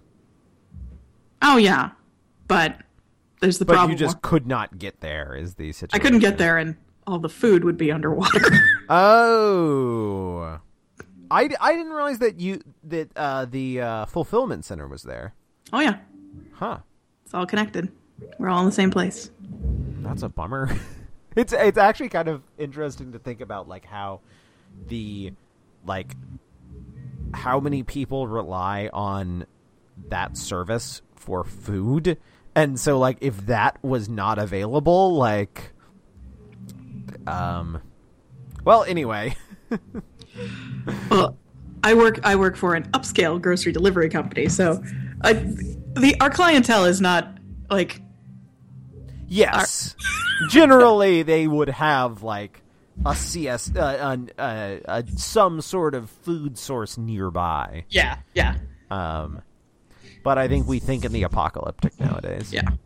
[1.42, 1.90] Oh yeah,
[2.48, 2.78] but
[3.40, 3.92] there's the but problem.
[3.94, 5.36] you just could not get there.
[5.36, 6.00] Is the situation?
[6.00, 6.76] I couldn't get there, and
[7.08, 8.40] all the food would be underwater.
[8.94, 10.60] Oh,
[11.32, 15.34] I, I didn't realize that you that uh, the uh, fulfillment center was there.
[15.72, 15.98] oh yeah,
[16.54, 16.80] Huh?
[17.24, 17.90] it's all connected.
[18.38, 19.32] We're all in the same place.
[20.02, 20.70] That's a bummer.
[21.36, 24.20] it's it's actually kind of interesting to think about like how
[24.88, 25.32] the
[25.86, 26.16] like
[27.34, 29.46] how many people rely on
[30.10, 32.18] that service for food.
[32.54, 35.72] And so like if that was not available like
[37.28, 37.82] um
[38.66, 39.36] well anyway
[41.10, 41.38] Well,
[41.84, 44.82] I work I work for an upscale grocery delivery company, so
[45.22, 47.38] I, the our clientele is not
[47.70, 48.02] like
[49.28, 49.96] Yes.
[50.50, 52.62] Generally, they would have like
[53.06, 57.86] a CS, uh, an- uh, uh, some sort of food source nearby.
[57.90, 58.58] yeah yeah
[58.90, 59.42] Um,
[60.24, 62.52] but I think we think in the apocalyptic nowadays.
[62.54, 62.62] yeah.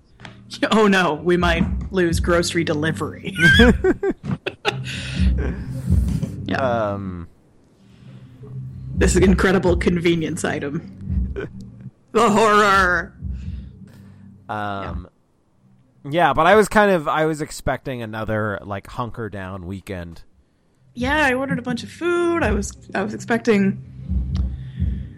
[0.71, 3.33] Oh no, we might lose grocery delivery.
[6.45, 6.57] yeah,
[6.93, 7.27] Um,
[8.97, 11.47] this incredible convenience item.
[12.11, 13.13] The horror.
[14.47, 15.09] um,
[16.09, 16.33] yeah.
[16.33, 20.23] but I was kind of I was expecting another like hunker down weekend.
[20.93, 22.41] Yeah, I ordered a bunch of food.
[22.41, 23.81] I was I was expecting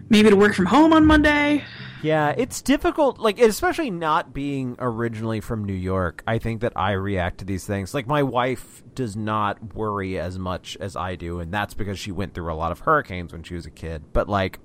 [0.08, 1.64] maybe to work from home on Monday.
[2.02, 6.22] Yeah, it's difficult, like especially not being originally from New York.
[6.26, 7.94] I think that I react to these things.
[7.94, 12.12] Like my wife does not worry as much as I do, and that's because she
[12.12, 14.04] went through a lot of hurricanes when she was a kid.
[14.12, 14.60] But like,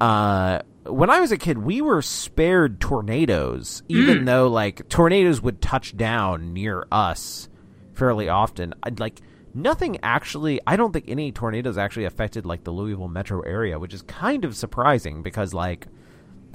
[0.00, 5.60] uh, when I was a kid, we were spared tornadoes, even though like tornadoes would
[5.60, 7.48] touch down near us
[7.94, 8.74] fairly often.
[8.82, 9.20] I'd like
[9.54, 10.60] nothing actually.
[10.66, 14.44] I don't think any tornadoes actually affected like the Louisville metro area, which is kind
[14.44, 15.86] of surprising because like,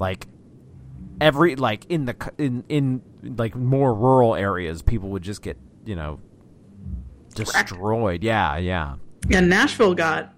[0.00, 0.26] like
[1.20, 3.02] every like in the in in
[3.36, 6.18] like more rural areas, people would just get you know
[7.34, 8.22] destroyed.
[8.22, 8.96] Yeah, yeah.
[9.28, 10.32] Yeah, Nashville got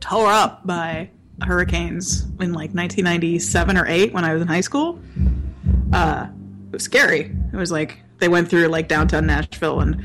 [0.00, 1.10] tore up by
[1.42, 4.98] hurricanes in like 1997 or 8 when I was in high school.
[5.92, 6.28] Uh,
[6.68, 7.34] it was scary.
[7.52, 10.02] It was like they went through like downtown Nashville and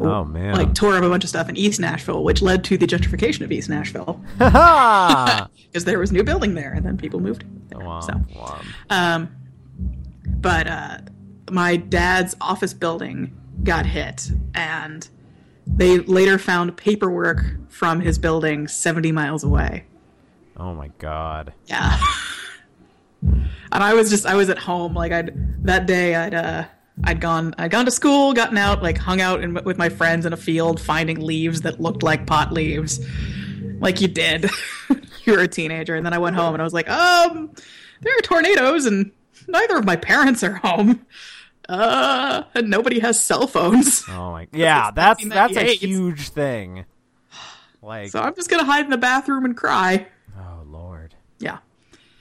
[0.00, 0.54] Oh man.
[0.54, 3.42] like tore up a bunch of stuff in East Nashville, which led to the gentrification
[3.42, 7.44] of East Nashville Ha because there was new building there, and then people moved.
[7.70, 7.78] There.
[7.80, 8.64] Womp, So, womp.
[8.90, 9.28] um,
[10.26, 10.98] but uh,
[11.50, 15.08] my dad's office building got hit, and
[15.66, 19.84] they later found paperwork from his building 70 miles away.
[20.56, 21.52] Oh my god.
[21.66, 22.00] Yeah.
[23.22, 26.64] and I was just I was at home like I'd that day I'd uh
[27.04, 30.26] I'd gone I'd gone to school, gotten out, like hung out in, with my friends
[30.26, 32.98] in a field finding leaves that looked like pot leaves.
[33.80, 34.50] Like you did.
[35.32, 37.50] were a teenager and then I went home and I was like, "Um,
[38.02, 39.10] there are tornadoes and
[39.46, 41.04] neither of my parents are home."
[41.68, 44.04] Uh, and nobody has cell phones.
[44.08, 44.44] Oh my.
[44.46, 44.58] God.
[44.58, 46.86] Yeah, that's that's a huge thing.
[47.82, 50.06] Like, So I'm just going to hide in the bathroom and cry.
[50.38, 51.14] oh lord.
[51.38, 51.58] Yeah.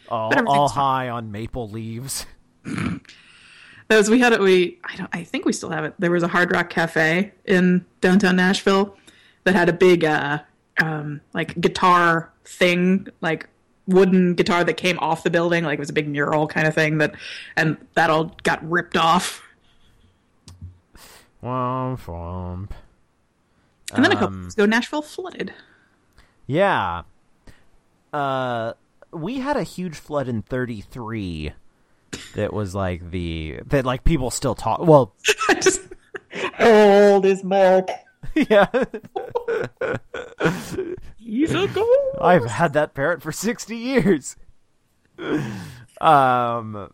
[0.09, 2.25] All, all high on maple leaves.
[3.89, 4.41] Those we had it.
[4.41, 5.09] We I don't.
[5.13, 5.93] I think we still have it.
[5.97, 8.97] There was a Hard Rock Cafe in downtown Nashville
[9.45, 10.39] that had a big uh
[10.79, 13.47] um like guitar thing, like
[13.87, 15.63] wooden guitar that came off the building.
[15.63, 17.15] Like it was a big mural kind of thing that,
[17.55, 19.41] and that all got ripped off.
[21.43, 22.69] Womp womp.
[23.93, 25.53] And then a couple Um, years ago, Nashville flooded.
[26.45, 27.03] Yeah.
[28.11, 28.73] Uh,
[29.11, 31.53] we had a huge flood in '33.
[32.35, 34.79] That was like the that like people still talk.
[34.81, 35.13] Well,
[35.61, 35.81] just
[36.31, 37.89] how old is Mark?
[38.49, 38.67] yeah.
[41.17, 42.17] He's a ghost.
[42.21, 44.35] I've had that parrot for 60 years.
[46.01, 46.91] um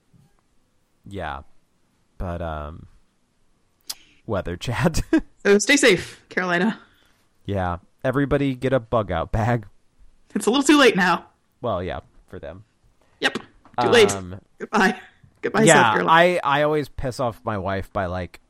[1.07, 1.41] yeah.
[2.17, 2.87] But um
[4.25, 5.01] weather chat.
[5.45, 6.79] So stay safe, Carolina.
[7.45, 7.77] yeah.
[8.03, 9.65] Everybody get a bug out bag.
[10.35, 11.25] It's a little too late now.
[11.61, 12.65] Well, yeah, for them.
[13.21, 13.37] Yep,
[13.79, 14.11] too late.
[14.11, 14.99] Um, Goodbye.
[15.41, 16.11] Goodbye, South yeah, Carolina.
[16.11, 18.42] I I always piss off my wife by like li-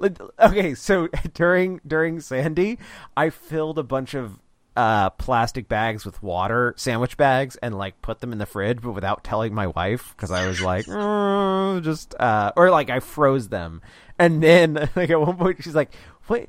[0.00, 2.78] okay, so during during Sandy,
[3.16, 4.38] I filled a bunch of
[4.76, 8.92] uh plastic bags with water, sandwich bags and like put them in the fridge but
[8.92, 13.48] without telling my wife cuz I was like, "Mm, just uh or like I froze
[13.48, 13.80] them.
[14.18, 15.94] And then like at one point she's like,
[16.26, 16.48] "What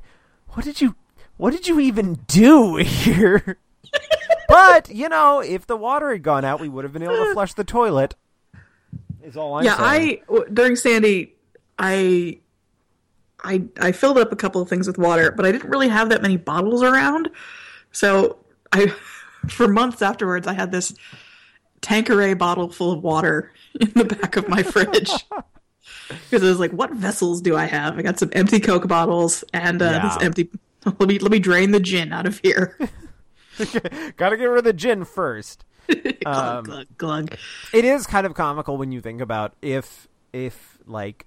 [0.50, 0.94] what did you
[1.36, 3.58] what did you even do here?"
[4.48, 7.32] but, you know, if the water had gone out, we would have been able to
[7.32, 8.14] flush the toilet.
[9.22, 10.22] Is all I'm yeah, saying.
[10.30, 11.34] I during Sandy,
[11.78, 12.40] I,
[13.48, 16.10] I, I filled up a couple of things with water, but I didn't really have
[16.10, 17.30] that many bottles around.
[17.92, 18.38] So
[18.72, 18.88] I,
[19.48, 20.94] for months afterwards, I had this
[21.80, 25.10] Tanqueray bottle full of water in the back of my fridge.
[26.08, 27.98] Because I was like, "What vessels do I have?
[27.98, 30.50] I got some empty Coke bottles and uh, this empty.
[30.84, 32.78] Let me let me drain the gin out of here.
[34.16, 35.64] Gotta get rid of the gin first.
[35.86, 37.36] glug, Um, glug, glug.
[37.72, 41.24] It is kind of comical when you think about if if like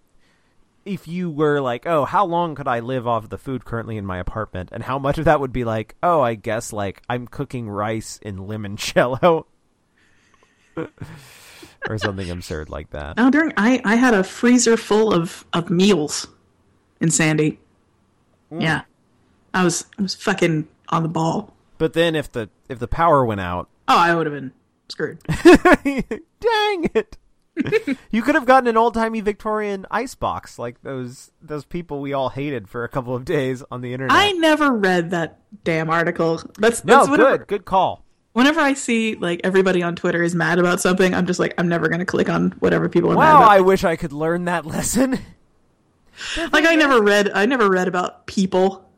[0.85, 4.05] if you were like, oh, how long could I live off the food currently in
[4.05, 7.27] my apartment, and how much of that would be like, oh, I guess like I'm
[7.27, 9.45] cooking rice in limoncello,
[11.89, 13.17] or something absurd like that.
[13.17, 16.27] Now, during I I had a freezer full of of meals
[16.99, 17.59] in Sandy.
[18.51, 18.61] Mm.
[18.61, 18.81] Yeah,
[19.53, 21.53] I was I was fucking on the ball.
[21.77, 24.53] But then if the if the power went out, Oh, I would have been
[24.87, 25.19] screwed.
[25.43, 27.17] dang it.
[28.11, 32.13] you could have gotten an old timey Victorian ice box like those those people we
[32.13, 34.15] all hated for a couple of days on the internet.
[34.15, 36.41] I never read that damn article.
[36.57, 38.05] That's, no, that's whenever, good, good call.
[38.33, 41.67] Whenever I see like everybody on Twitter is mad about something, I'm just like, I'm
[41.67, 43.51] never gonna click on whatever people are mad Wow, about.
[43.51, 45.19] I wish I could learn that lesson.
[46.53, 48.89] like I never read I never read about people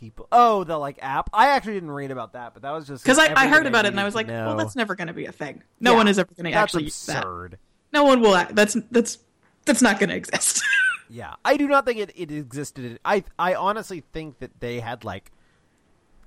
[0.00, 1.28] People, oh, the like app.
[1.32, 3.84] I actually didn't read about that, but that was just because I, I heard about
[3.84, 4.46] it and I was like, know.
[4.46, 5.62] well, that's never gonna be a thing.
[5.78, 7.18] No Yeah, one is ever gonna that's actually use that.
[7.18, 7.58] absurd.
[7.92, 8.34] No one will.
[8.34, 9.18] act- That's that's
[9.66, 10.62] that's not gonna exist.
[11.12, 13.00] Yeah, I do not think it, it existed.
[13.04, 15.32] I I honestly think that they had like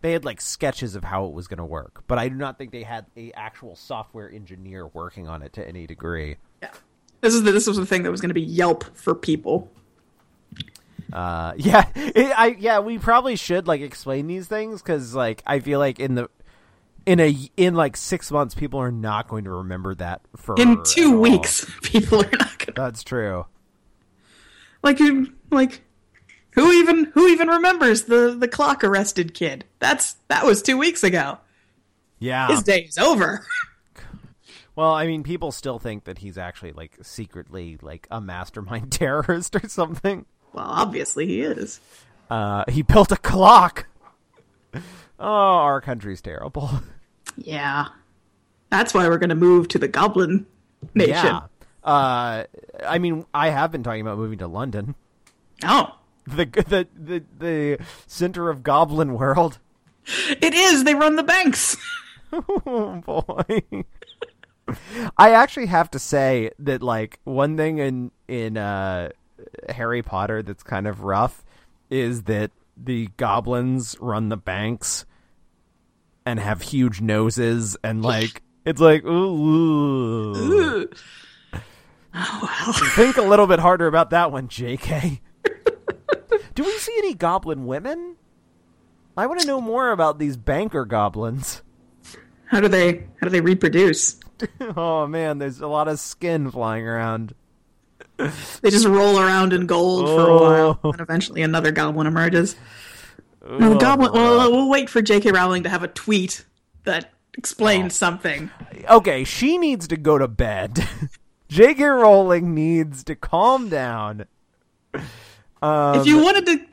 [0.02, 2.58] they had like sketches of how it was going to work, but I do not
[2.58, 6.36] think they had a actual software engineer working on it to any degree.
[6.62, 6.72] Yeah.
[7.22, 9.72] This is the, this was the thing that was going to be Yelp for people.
[11.14, 15.59] Uh, yeah, it, I yeah, we probably should like explain these things because like I
[15.59, 16.30] feel like in the
[17.05, 20.82] in a in like six months, people are not going to remember that for In
[20.84, 23.45] two weeks, people are not going to That's true.
[24.82, 25.84] like you like
[26.51, 29.66] Who even who even remembers the the clock arrested kid?
[29.80, 31.38] That's that was two weeks ago.
[32.20, 32.47] Yeah.
[32.47, 33.45] His day is over.
[34.76, 39.55] Well, I mean, people still think that he's actually like secretly like a mastermind terrorist
[39.55, 40.26] or something.
[40.54, 41.80] Well, obviously he is.
[42.30, 43.88] Uh, he built a clock.
[45.20, 45.26] Oh,
[45.60, 46.70] our country's terrible.
[47.38, 47.86] Yeah.
[48.70, 50.45] That's why we're gonna move to the Goblin
[50.95, 51.14] Nation.
[51.14, 51.41] Yeah.
[51.82, 52.43] Uh,
[52.86, 54.95] I mean, I have been talking about moving to London,
[55.64, 55.97] Oh.
[56.28, 59.60] the the the the center of Goblin World.
[60.41, 61.78] It is, they run the banks.
[62.34, 63.86] Oh boy.
[65.18, 69.10] I actually have to say that like one thing in in uh
[69.70, 71.43] Harry Potter that's kind of rough
[71.89, 75.06] is that the goblins run the banks
[76.26, 80.89] and have huge noses and like it's like ooh, Ooh.
[82.16, 82.74] Oh well.
[82.91, 85.20] think a little bit harder about that one, JK.
[86.54, 88.18] Do we see any goblin women?
[89.18, 91.64] I want to know more about these banker goblins.
[92.45, 94.20] How do they how do they reproduce?
[94.76, 97.34] Oh man, there's a lot of skin flying around.
[98.18, 100.78] They just roll around in gold for a Oh.
[100.82, 102.55] while, and eventually another goblin emerges.
[103.47, 104.11] No, the goblin.
[104.14, 105.32] Well, we'll wait for J.K.
[105.32, 106.45] Rowling to have a tweet
[106.86, 108.49] that explains something.
[108.89, 110.88] Okay, she needs to go to bed.
[111.49, 111.84] J.K.
[111.84, 114.28] Rowling needs to calm down.
[115.61, 116.66] Um, if you wanted to,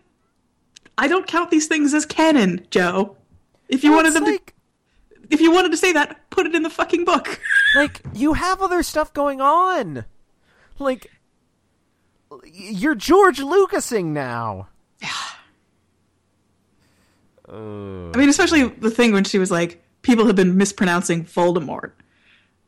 [0.99, 3.16] I don't count these things as canon, Joe.
[3.68, 4.38] If you wanted them, to,
[5.30, 7.41] if you wanted to say that, put it in the fucking book.
[7.76, 10.05] like you have other stuff going on.
[10.78, 11.11] Like
[12.45, 14.68] you're George Lucasing now.
[17.49, 17.53] I
[18.16, 21.93] mean, especially the thing when she was like, "People have been mispronouncing Voldemort."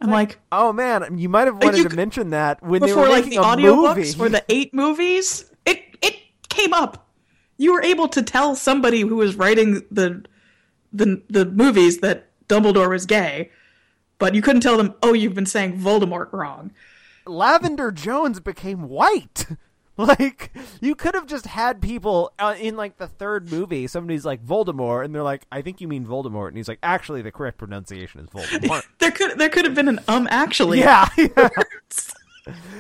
[0.01, 2.89] I'm like, Oh man, you might have wanted you to c- mention that when they
[2.89, 4.21] before were like the audiobooks movie.
[4.21, 6.17] or the eight movies, it it
[6.49, 7.09] came up.
[7.57, 10.25] You were able to tell somebody who was writing the
[10.93, 13.51] the the movies that Dumbledore was gay,
[14.19, 16.73] but you couldn't tell them, "Oh, you've been saying Voldemort wrong."
[17.27, 19.47] Lavender Jones became white.
[19.99, 23.87] Like you could have just had people uh, in like the third movie.
[23.87, 27.21] Somebody's like Voldemort, and they're like, "I think you mean Voldemort," and he's like, "Actually,
[27.21, 30.79] the correct pronunciation is Voldemort." There could there could have been an um actually.
[30.81, 31.51] yeah, yeah.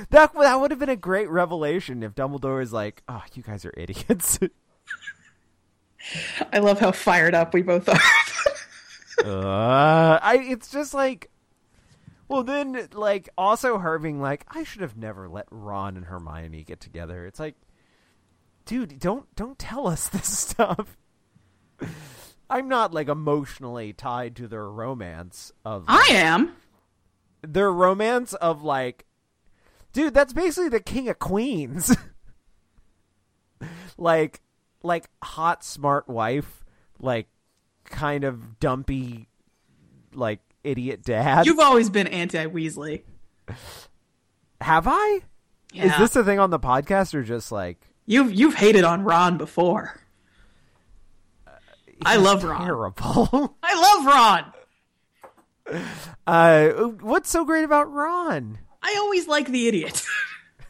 [0.09, 3.66] that that would have been a great revelation if Dumbledore is like, "Oh, you guys
[3.66, 4.38] are idiots."
[6.51, 8.01] I love how fired up we both are.
[9.24, 11.30] uh, I it's just like,
[12.33, 16.64] well, then like also her being like, "I should have never let Ron and Hermione
[16.64, 17.55] get together." It's like,
[18.64, 20.97] dude, don't don't tell us this stuff.
[22.49, 26.53] I'm not like emotionally tied to their romance of I am.
[27.43, 29.07] their romance of like
[29.93, 31.97] dude that's basically the king of queens
[33.99, 34.43] like
[34.83, 36.64] like hot smart wife
[37.01, 37.28] like
[37.85, 39.28] kind of dumpy
[40.14, 43.03] like idiot dad You've always been anti Weasley.
[44.61, 45.21] have i
[45.73, 45.87] Yeah.
[45.93, 49.39] is this a thing on the podcast or just like You've you've hated on Ron
[49.39, 50.01] before.
[52.05, 52.61] I love Ron.
[52.65, 54.07] terrible I love
[55.67, 55.83] Ron.
[56.27, 56.69] uh
[57.01, 60.05] what's so great about ron I always like the idiot.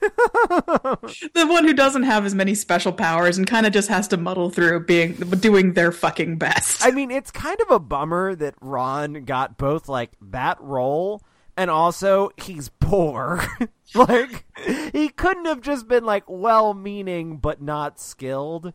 [1.35, 4.17] the one who doesn't have as many special powers and kind of just has to
[4.17, 6.85] muddle through being doing their fucking best.
[6.85, 11.23] I mean, it's kind of a bummer that Ron got both like that role
[11.57, 13.43] and also he's poor.
[13.95, 14.45] like
[14.93, 18.73] he couldn't have just been like well-meaning but not skilled.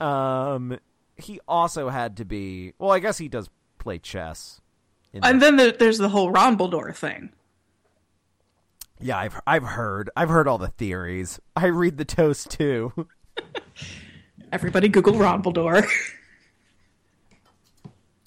[0.00, 0.78] Um
[1.16, 4.60] he also had to be Well, I guess he does play chess.
[5.12, 6.56] and the- then there, there's the whole Ron
[6.94, 7.32] thing.
[9.02, 10.10] Yeah, I've I've heard.
[10.16, 11.40] I've heard all the theories.
[11.56, 12.92] I read the toast too.
[14.52, 15.42] Everybody Google Ron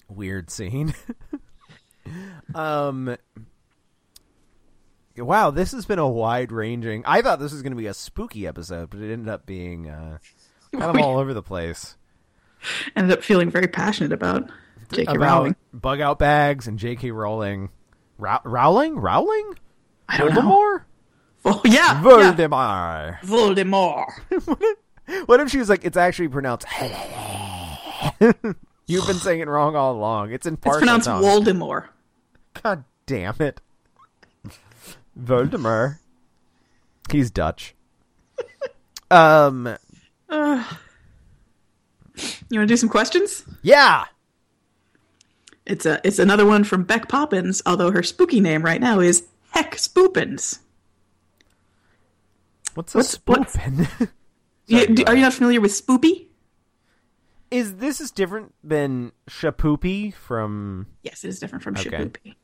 [0.08, 0.94] weird scene.
[2.54, 3.16] um
[5.16, 7.02] Wow, this has been a wide ranging.
[7.06, 9.88] I thought this was going to be a spooky episode, but it ended up being
[9.88, 10.18] uh
[10.72, 11.96] kind of all over the place.
[12.96, 14.50] Ended up feeling very passionate about
[14.90, 15.02] J.K.
[15.12, 15.56] About Rowling.
[15.72, 17.12] bug out bags and J.K.
[17.12, 17.70] Rowling.
[18.18, 18.96] Row- Rowling?
[18.98, 19.54] Rowling?
[20.08, 20.30] I don't.
[20.32, 20.82] Voldemort?
[21.44, 22.02] Oh yeah, yeah.
[22.02, 23.20] Voldemort.
[23.22, 24.74] Voldemort.
[25.26, 26.66] What if she was like, it's actually pronounced.
[28.88, 30.32] You've been saying it wrong all along.
[30.32, 30.82] It's in part.
[30.82, 31.44] It's partial pronounced tongue.
[31.44, 31.88] Voldemort.
[32.60, 33.60] God damn it.
[35.16, 35.98] Voldemort.
[37.12, 37.76] He's Dutch.
[39.08, 39.76] um,
[40.28, 40.66] You want
[42.50, 43.44] to do some questions?
[43.62, 44.06] yeah.
[45.64, 49.24] It's a it's another one from Beck Poppins, although her spooky name right now is
[49.56, 50.58] Heck Spoopins.
[52.74, 54.10] What's a What's- what's- spoopin?
[54.68, 56.26] You- Sorry, are you not familiar with Spoopy?
[57.52, 60.88] Is this is different than Shapoopy from?
[61.02, 61.88] Yes, it is different from Okay.
[61.88, 62.34] Spoopy.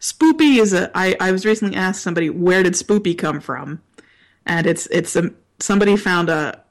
[0.00, 0.90] Spoopy is a.
[0.94, 3.82] I, I was recently asked somebody where did Spoopy come from,
[4.46, 6.64] and it's it's a somebody found a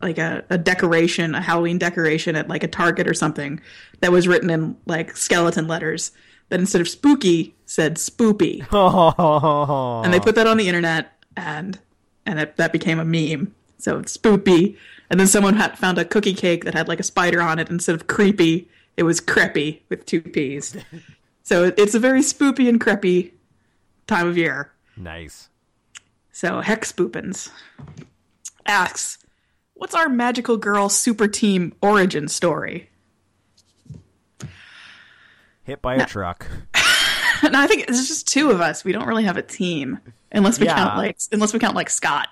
[0.00, 3.60] like a, a decoration, a Halloween decoration at like a Target or something
[4.00, 6.12] that was written in like skeleton letters
[6.50, 11.78] that instead of spooky said spoopy, Oh, and they put that on the internet and
[12.26, 13.54] and it, that became a meme.
[13.78, 14.76] So it's spoopy,
[15.08, 17.70] and then someone had found a cookie cake that had like a spider on it
[17.70, 18.68] instead of creepy.
[18.98, 20.76] It was creppy with two p's.
[21.42, 23.30] so it- it's a very spoopy and creppy
[24.06, 24.70] time of year.
[24.96, 25.48] nice.
[26.32, 27.50] So Hex Spoopins
[28.66, 29.18] asks,
[29.74, 32.89] "What's our magical girl super team origin story?"
[35.70, 36.46] Hit by a truck.
[37.44, 38.84] no, I think it's just two of us.
[38.84, 40.00] We don't really have a team
[40.32, 40.74] unless we Yeah.
[40.74, 42.26] count like unless we count like Scott.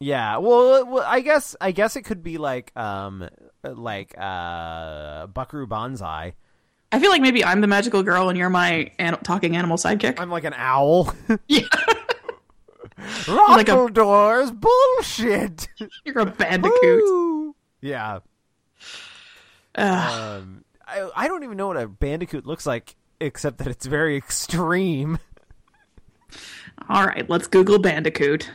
[0.00, 3.28] Yeah, well, well, I guess I guess it could be like um
[3.62, 6.34] like uh Buckaroo Banzai.
[6.92, 10.18] I feel like maybe I'm the magical girl and you're my an- talking animal sidekick.
[10.18, 11.12] I'm like an owl.
[11.48, 11.60] yeah,
[13.28, 15.68] like a- doors, bullshit.
[16.06, 16.72] you're a bandicoot.
[17.04, 17.54] Woo.
[17.82, 18.20] Yeah.
[19.74, 20.40] Ugh.
[20.42, 24.16] Um, I I don't even know what a bandicoot looks like, except that it's very
[24.16, 25.18] extreme.
[26.88, 28.50] All right, let's Google bandicoot.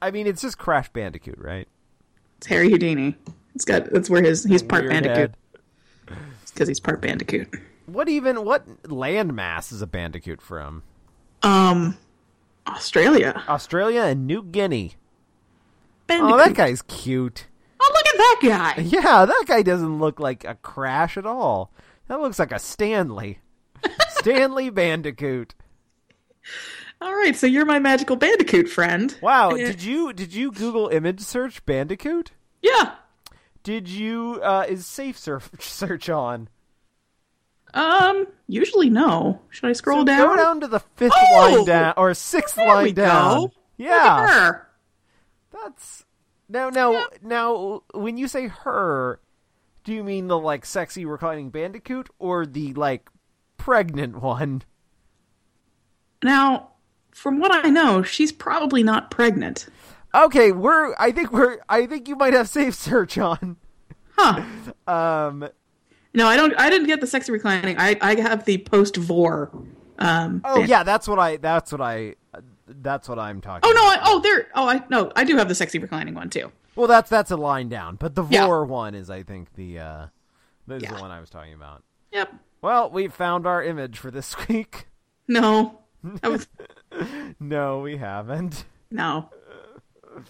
[0.00, 1.68] I mean, it's just Crash Bandicoot, right?
[2.38, 3.16] It's Harry Houdini.
[3.54, 5.34] It's got that's where his he's part Weird bandicoot
[6.52, 7.48] because he's part bandicoot.
[7.86, 8.44] What even?
[8.44, 10.82] What landmass is a bandicoot from?
[11.42, 11.98] Um,
[12.66, 13.42] Australia.
[13.48, 14.94] Australia and New Guinea.
[16.06, 16.32] Bandicoot.
[16.32, 17.46] Oh, that guy's cute.
[17.84, 18.82] Oh, look at that guy.
[18.82, 21.72] Yeah, that guy doesn't look like a Crash at all.
[22.08, 23.40] That looks like a Stanley.
[24.10, 25.54] Stanley Bandicoot.
[27.00, 29.16] All right, so you're my magical bandicoot friend.
[29.20, 29.66] Wow, Yeah.
[29.66, 32.30] did you did you Google image search Bandicoot?
[32.60, 32.94] Yeah.
[33.64, 36.48] Did you uh is safe search search on?
[37.74, 38.26] Um.
[38.48, 39.40] Usually no.
[39.48, 40.28] Should I scroll So down?
[40.28, 41.54] Go down to the fifth Oh!
[41.56, 43.34] line down or sixth There line we down.
[43.34, 43.40] go.
[43.42, 44.16] Look Yeah.
[44.22, 44.68] at her.
[45.52, 46.01] That's
[46.52, 49.20] now now now when you say her,
[49.84, 53.08] do you mean the like sexy reclining bandicoot or the like
[53.56, 54.62] pregnant one?
[56.22, 56.70] Now,
[57.10, 59.66] from what I know, she's probably not pregnant.
[60.14, 63.56] Okay, we're I think we're I think you might have safe search on.
[64.16, 64.42] Huh.
[64.86, 65.48] Um
[66.12, 66.54] No, I don't.
[66.58, 67.78] I didn't get the sexy reclining.
[67.78, 69.50] I I have the post vor.
[69.98, 70.42] Um.
[70.44, 72.16] Oh yeah, that's what I that's what I
[72.82, 73.82] that's what I'm talking Oh no.
[73.82, 74.48] I, oh there.
[74.54, 75.10] Oh I no.
[75.16, 76.52] I do have the sexy reclining one too.
[76.74, 78.46] Well, that's that's a line down, but the Yeah.
[78.46, 80.06] vor one is I think the uh
[80.66, 80.94] this is Yeah.
[80.96, 81.82] the one I was talking about.
[82.12, 82.34] Yep.
[82.60, 84.86] Well, we found our image for this week.
[85.28, 85.80] No.
[86.22, 86.48] Was,
[87.40, 88.64] No, we haven't.
[88.90, 89.30] no.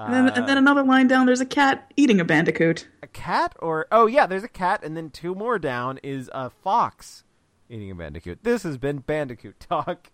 [0.00, 1.26] And then, and then another line down.
[1.26, 2.86] There's a cat eating a bandicoot.
[3.02, 6.50] A cat or oh yeah, there's a cat, and then two more down is a
[6.50, 7.24] fox
[7.68, 8.44] eating a bandicoot.
[8.44, 10.12] This has been Bandicoot Talk.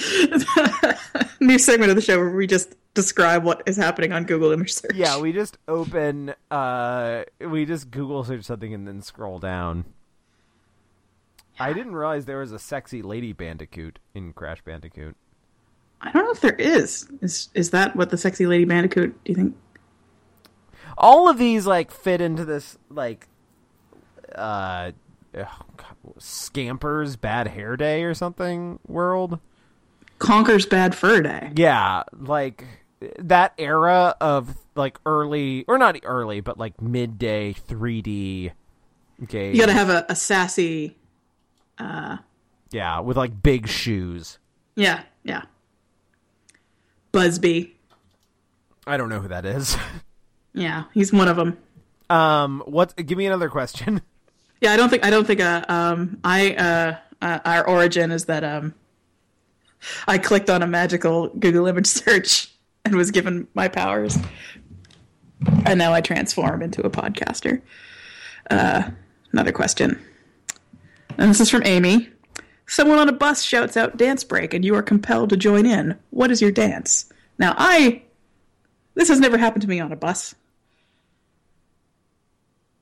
[1.40, 4.72] New segment of the show where we just describe what is happening on Google image
[4.72, 4.94] search.
[4.94, 9.84] Yeah, we just open uh we just Google search something and then scroll down.
[11.58, 15.14] I didn't realize there was a sexy lady bandicoot in Crash Bandicoot.
[16.00, 17.06] I don't know if there is.
[17.20, 19.22] Is is that what the sexy lady bandicoot?
[19.24, 19.56] Do you think?
[20.96, 23.28] All of these like fit into this like
[24.34, 24.92] uh
[25.36, 29.38] oh, God, scampers bad hair day or something world.
[30.20, 31.50] Conker's Bad Fur Day.
[31.56, 32.64] Yeah, like
[33.18, 38.52] that era of like early or not early, but like midday 3D
[39.26, 39.54] game.
[39.54, 40.96] You gotta have a, a sassy.
[41.78, 44.38] yeah, with like big shoes.
[44.76, 45.42] Yeah, yeah.
[47.12, 47.72] Bubsy.
[48.86, 49.76] I don't know who that is.
[50.52, 51.58] Yeah, he's one of them.
[52.10, 52.96] um, what?
[52.96, 54.02] Give me another question.
[54.60, 58.24] Yeah, I don't think I don't think uh, um I uh, uh our origin is
[58.24, 58.74] that um
[60.06, 62.52] I clicked on a magical Google image search
[62.84, 64.18] and was given my powers,
[65.64, 67.60] and now I transform into a podcaster.
[68.50, 68.90] Uh,
[69.32, 70.00] another question,
[71.18, 72.08] and this is from Amy.
[72.66, 75.98] Someone on a bus shouts out "dance break," and you are compelled to join in.
[76.10, 77.12] What is your dance?
[77.38, 78.02] Now, I
[78.94, 80.34] this has never happened to me on a bus.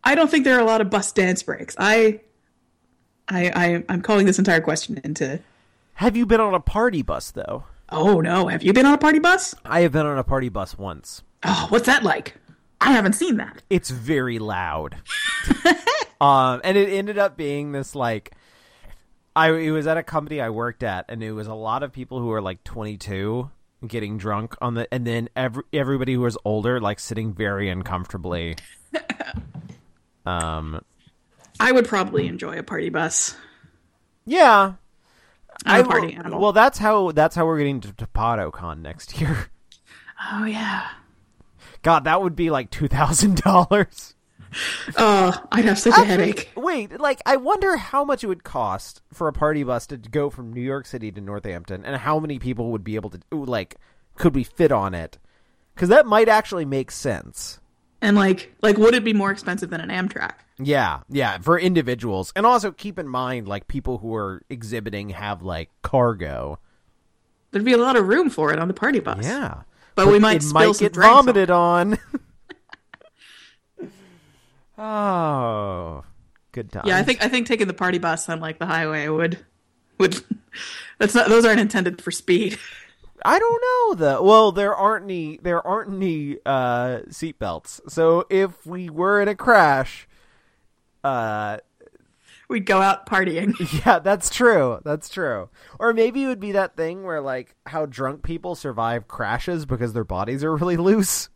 [0.03, 1.77] I don't think there are a lot of bus dance breaks.
[1.79, 2.21] I,
[3.29, 5.41] I, I I'm calling this entire question into.
[5.99, 7.65] Have you been on a party bus though?
[7.89, 8.47] Oh no!
[8.47, 9.57] Have you been on a party bus?
[9.65, 11.25] I have been on a party bus once.
[11.43, 12.37] Oh, what's that like?
[12.81, 13.63] I haven't seen that.
[13.69, 14.95] It's very loud.
[16.21, 18.31] um, and it ended up being this like,
[19.35, 21.93] I it was at a company I worked at, and it was a lot of
[21.93, 23.51] people who were like 22,
[23.89, 28.55] getting drunk on the and then every everybody who was older like sitting very uncomfortably.
[30.27, 30.81] um
[31.59, 33.35] I would probably enjoy a party bus.
[34.27, 34.75] yeah.
[35.65, 36.41] I'm a will- party animal.
[36.41, 39.49] Well, that's how that's how we're getting to TopatoCon next year.
[40.33, 40.89] oh yeah.
[41.83, 44.15] God, that would be like two thousand dollars.
[44.97, 46.51] Oh, I'd have such a headache.
[46.57, 50.31] Wait, like I wonder how much it would cost for a party bus to go
[50.31, 53.77] from New York City to Northampton, and how many people would be able to like
[54.17, 55.19] could we fit on it?
[55.75, 57.61] Because that might actually make sense.
[58.01, 60.35] And like, like, would it be more expensive than an Amtrak?
[60.61, 65.43] Yeah, yeah, for individuals, and also keep in mind like people who are exhibiting have
[65.43, 66.59] like cargo.
[67.51, 69.25] There'd be a lot of room for it on the party bus.
[69.25, 69.63] Yeah,
[69.95, 71.99] but, we might it spill might some get drinks on vomited on.
[74.79, 76.05] oh,
[76.53, 76.85] good time.
[76.87, 79.45] Yeah, I think I think taking the party bus on like the highway would
[79.99, 80.23] would
[80.99, 82.59] that's not those aren't intended for speed.
[83.25, 84.23] I don't know though.
[84.23, 87.81] Well, there aren't any there aren't any uh seatbelts.
[87.91, 90.09] So if we were in a crash,
[91.05, 91.59] uh
[92.49, 93.55] We'd go out partying.
[93.87, 94.81] yeah, that's true.
[94.83, 95.51] That's true.
[95.79, 99.93] Or maybe it would be that thing where like how drunk people survive crashes because
[99.93, 101.29] their bodies are really loose.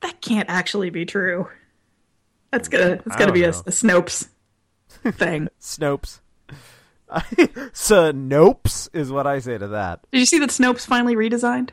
[0.00, 1.48] That can't actually be true.
[2.50, 4.28] That's gonna that's gonna be a, a Snopes
[5.04, 5.48] thing.
[5.60, 6.20] Snopes.
[7.72, 10.00] Snopes is what I say to that.
[10.12, 11.70] Did you see that Snopes finally redesigned?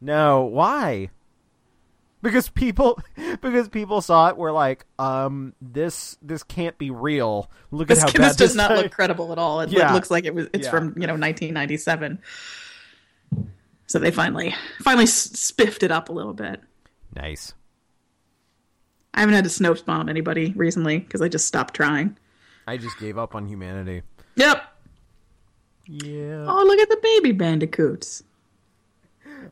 [0.00, 1.10] No, why?
[2.22, 3.00] Because people
[3.40, 7.50] because people saw it were like, um, this this can't be real.
[7.70, 9.60] Look This, at how this does not thing- look credible at all.
[9.60, 9.92] It Yeah.
[9.92, 10.70] looks like it was it's Yeah.
[10.70, 12.20] from you know 1997.
[13.86, 16.60] So they finally finally spiffed it up a little bit.
[17.14, 17.54] Nice.
[19.14, 22.16] I haven't had to Snopes bomb anybody recently because I just stopped trying.
[22.66, 24.02] I just gave up on humanity.
[24.36, 24.62] Yep.
[25.86, 26.44] Yeah.
[26.48, 28.22] Oh, look at the baby bandicoots.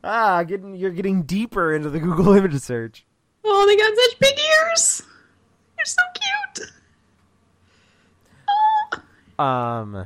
[0.03, 3.05] Ah, getting you're getting deeper into the Google image search.
[3.43, 5.03] Oh, they got such big ears.
[5.75, 6.01] They're so
[6.55, 6.71] cute.
[9.39, 9.43] Oh.
[9.43, 10.05] Um,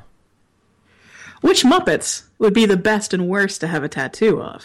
[1.42, 4.64] Which Muppets would be the best and worst to have a tattoo of?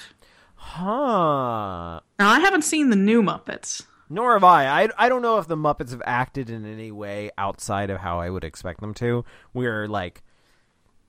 [0.57, 2.01] huh.
[2.19, 3.83] Now, I haven't seen the new Muppets.
[4.13, 4.67] Nor have I.
[4.67, 4.89] I.
[4.99, 8.29] I don't know if the Muppets have acted in any way outside of how I
[8.29, 9.25] would expect them to.
[9.53, 10.25] Where like,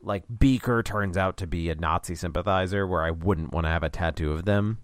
[0.04, 3.82] like Beaker turns out to be a Nazi sympathizer, where I wouldn't want to have
[3.82, 4.78] a tattoo of them.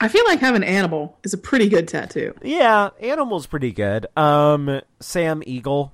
[0.00, 2.34] I feel like having Animal is a pretty good tattoo.
[2.42, 4.06] Yeah, Animal's pretty good.
[4.16, 5.92] Um, Sam Eagle.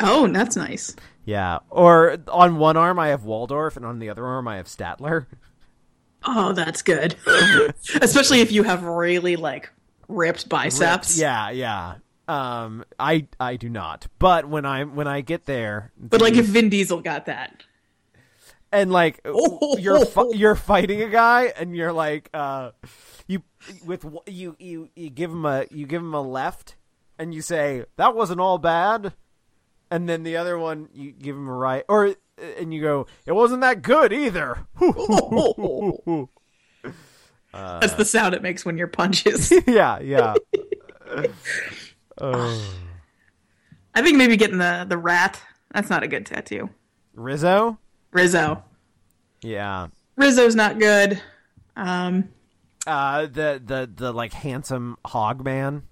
[0.00, 0.96] Oh, that's nice.
[1.24, 4.66] Yeah, or on one arm I have Waldorf, and on the other arm I have
[4.66, 5.26] Statler.
[6.24, 7.16] Oh, that's good.
[8.02, 9.70] Especially if you have really like
[10.08, 11.18] ripped biceps.
[11.18, 11.94] Yeah, yeah.
[12.26, 14.06] Um, I I do not.
[14.18, 17.62] But when I when I get there, But like if Vin Diesel got that.
[18.70, 19.78] and like Oh.
[19.78, 22.72] you're fi- you're fighting a guy, and you're like, uh,
[23.26, 23.42] you
[23.86, 26.76] with you you you give him a you give him a left,
[27.18, 29.14] and you say that wasn't all bad,
[29.90, 32.14] and then the other one you give him a right, or
[32.58, 34.66] and you go it wasn't that good either.
[37.52, 39.52] That's the sound it makes when your punches.
[39.66, 40.34] yeah, yeah.
[42.20, 45.40] I think maybe getting the the rat.
[45.72, 46.70] That's not a good tattoo.
[47.14, 47.78] Rizzo.
[48.12, 48.64] Rizzo.
[49.42, 49.88] Yeah.
[50.16, 51.20] Rizzo's not good.
[51.76, 52.28] Um.
[52.86, 55.82] Uh, the the the like handsome hog man.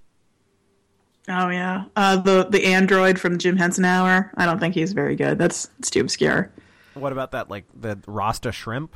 [1.29, 1.85] Oh yeah.
[1.97, 4.31] Uh, the the android from Jim Henson Hour.
[4.37, 5.39] I don't think he's very good.
[5.39, 6.53] That's it's too obscure.
[6.95, 8.95] What about that like the Rasta shrimp?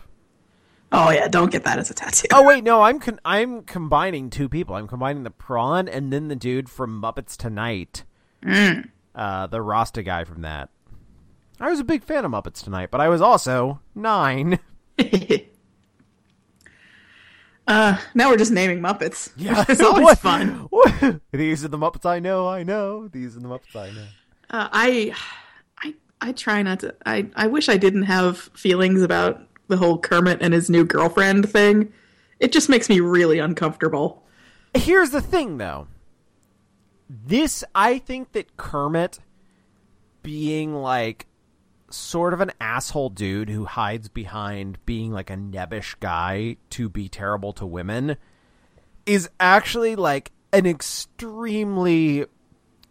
[0.93, 1.29] Oh yeah.
[1.29, 2.29] Don't get that as a tattoo.
[2.33, 4.77] Oh wait, no, I'm con- I'm combining two people.
[4.77, 8.05] I'm combining the prawn and then the dude from Muppets Tonight.
[9.15, 10.71] Uh, the Rasta guy from that.
[11.61, 14.59] I was a big fan of Muppets Tonight, but I was also nine.
[17.71, 17.99] uh.
[18.15, 19.31] Now we're just naming Muppets.
[19.37, 20.19] Yeah, It's always What?
[20.19, 20.67] fun.
[20.71, 21.21] What?
[21.33, 22.49] These are the Muppets I know.
[22.49, 23.09] I know.
[23.09, 24.07] These are the Muppets I know.
[24.51, 25.15] Uh, I,
[25.79, 26.95] I, I try not to.
[27.07, 31.49] I, I wish I didn't have feelings about the whole Kermit and his new girlfriend
[31.49, 31.93] thing.
[32.41, 34.25] It just makes me really uncomfortable.
[34.75, 35.87] Here's the thing, though.
[37.09, 39.19] This, I think that Kermit
[40.23, 41.27] being like
[41.91, 47.09] sort of an asshole dude who hides behind being like a nebbish guy to be
[47.09, 48.17] terrible to women
[49.07, 52.27] is actually like an extremely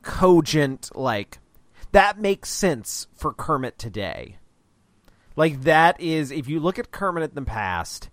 [0.02, 1.40] cogent, like,
[1.92, 4.38] that makes sense for Kermit today.
[5.36, 8.10] Like, that is, if you look at Kermit in the past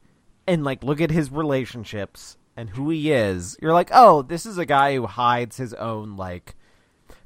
[0.46, 4.58] and like look at his relationships and who he is, you're like, oh, this is
[4.58, 6.54] a guy who hides his own like,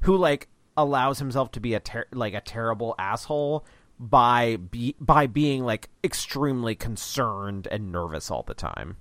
[0.01, 0.47] who like
[0.81, 3.65] allows himself to be a ter- like a terrible asshole,
[3.99, 8.97] by be by being like extremely concerned and nervous all the time.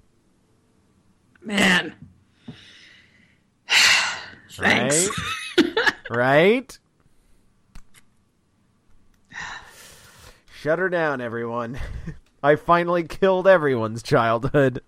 [1.42, 1.94] Man.
[4.50, 5.08] Thanks.
[5.58, 5.94] Right?
[6.10, 6.78] right?
[10.60, 11.78] Shut her down, everyone.
[12.42, 14.82] I finally killed everyone's childhood.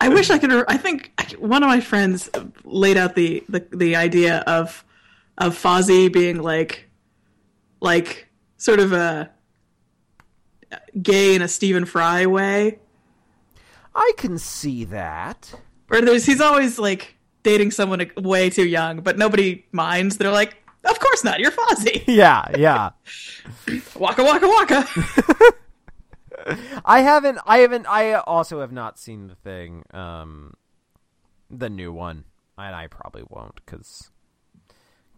[0.00, 0.52] I wish I could.
[0.68, 2.28] I think one of my friends
[2.64, 4.84] laid out the, the, the idea of
[5.40, 6.88] of Fozzie being like
[7.80, 8.28] like
[8.58, 9.30] sort of a
[11.02, 12.78] gay in a Stephen Fry way,
[13.94, 15.52] I can see that.
[15.88, 20.18] where there's he's always like dating someone way too young, but nobody minds.
[20.18, 22.90] They're like, "Of course not, you're Fozzie." Yeah, yeah.
[23.96, 24.86] waka waka waka.
[26.84, 30.54] I haven't I haven't I also have not seen the thing um
[31.50, 32.24] the new one.
[32.58, 34.10] And I probably won't cuz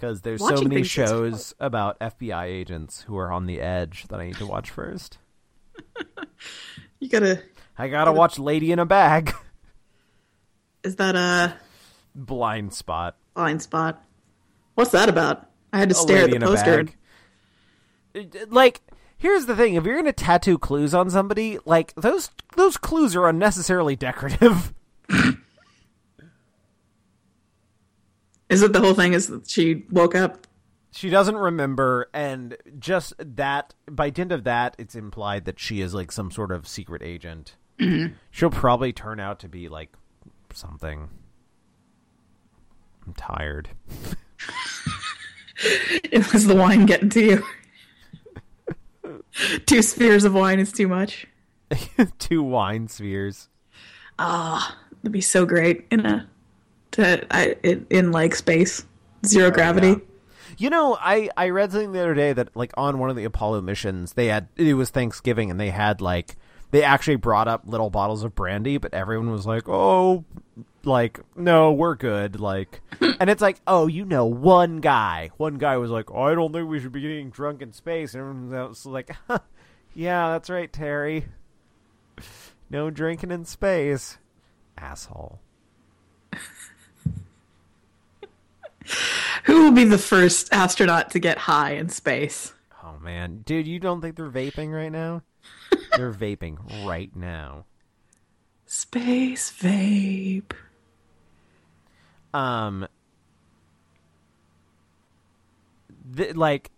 [0.02, 4.26] cuz there's so many shows about FBI agents who are on the edge that I
[4.26, 5.18] need to watch first.
[7.00, 7.42] you gotta.
[7.78, 9.34] I got to watch Lady in a Bag.
[10.84, 11.54] Is that a
[12.14, 13.16] Blind Spot.
[13.34, 14.04] blind spot?
[14.74, 15.48] What's that about?
[15.72, 16.84] I had to A stare at the in a poster.
[16.84, 16.96] bag.
[18.14, 18.80] It- uh, Like
[19.16, 23.28] here's the thing, if you're to tattoo clues on somebody, like those those clues are
[23.28, 24.74] unnecessarily decorative.
[28.52, 29.14] Is it the whole thing?
[29.14, 30.46] Is that she woke up?
[30.90, 35.94] She doesn't remember, and just that, by dint of that, it's implied that she is
[35.94, 37.56] like some sort of secret agent.
[38.30, 39.90] She'll probably turn out to be like
[40.52, 41.08] something.
[43.06, 43.70] I'm tired.
[45.64, 47.44] It was the wine getting to you.
[49.66, 51.26] Two spheres of wine is too much.
[52.18, 53.48] Two wine spheres.
[54.18, 56.28] Ah, that'd be so great in a
[56.92, 58.86] to I in, in like space,
[59.26, 59.88] zero oh, gravity.
[59.88, 59.96] yeah.
[60.58, 63.24] You know, I I read something the other day that like on one of the
[63.24, 66.36] Apollo missions, they had it was Thanksgiving and they had like
[66.72, 70.24] they actually brought up little bottles of brandy, but everyone was like, "Oh,
[70.84, 75.76] like no, we're good." Like, and it's like, "Oh, you know, one guy, one guy
[75.76, 78.54] was like, oh, I don't think we should be getting drunk in space," and everyone
[78.54, 79.14] else was like,
[79.94, 81.26] "Yeah, that's right, Terry.
[82.70, 84.18] No drinking in space,
[84.78, 85.40] asshole."
[89.44, 92.52] Who will be the first astronaut to get high in space?
[92.82, 95.22] Oh man, dude, you don't think they're vaping right now?
[95.96, 97.64] they're vaping right now.
[98.66, 100.52] Space vape.
[102.32, 102.88] Um,
[106.16, 106.70] th- like,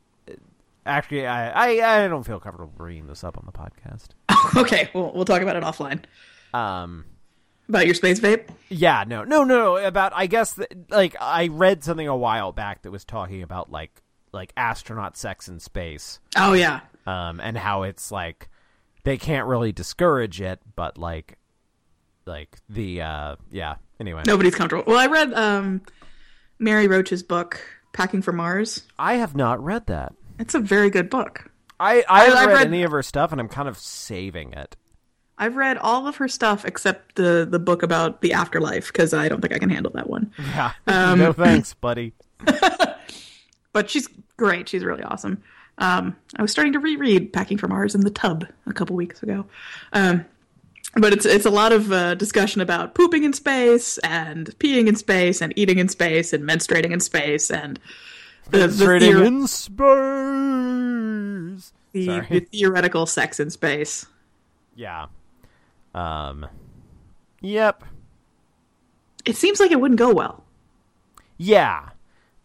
[0.85, 4.09] actually, I, I I don't feel comfortable bringing this up on the podcast.
[4.61, 6.05] okay, we'll we'll talk about it offline.
[6.53, 7.05] Um,
[7.69, 8.49] About your space vape.
[8.69, 9.77] yeah, no, no, no.
[9.79, 13.71] About I guess that, like I read something a while back that was talking about
[13.71, 14.03] like
[14.33, 16.21] like astronaut sex in space.
[16.37, 18.49] Oh yeah, um, and how it's like
[19.05, 21.39] they can't really discourage it, but like,
[22.27, 23.77] like the uh, yeah.
[24.01, 24.85] Anyway, nobody's comfortable.
[24.87, 25.81] Well, I read um,
[26.59, 27.61] Mary Roach's book,
[27.93, 28.83] Packing for Mars.
[28.99, 30.15] I have not read that.
[30.39, 31.51] It's a very good book.
[31.81, 34.77] I I haven't read, read- any of her stuff, and I'm kind of saving it.
[35.37, 39.29] I've read all of her stuff except the the book about the afterlife because I
[39.29, 40.33] don't think I can handle that one.
[40.39, 42.13] Yeah, Um, no thanks, buddy.
[43.73, 44.69] But she's great.
[44.69, 45.43] She's really awesome.
[45.79, 49.21] Um, I was starting to reread Packing for Mars in the tub a couple weeks
[49.21, 49.47] ago.
[49.93, 50.25] Um,
[50.97, 54.95] but it's it's a lot of uh, discussion about pooping in space and peeing in
[54.95, 57.81] space and eating in space and menstruating in space and
[58.51, 59.69] the the, theor- in space.
[61.93, 64.07] the, the theoretical sex in space.
[64.77, 65.07] Yeah.
[65.95, 66.47] Um.
[67.41, 67.85] Yep.
[69.25, 70.45] It seems like it wouldn't go well.
[71.37, 71.91] Yeah.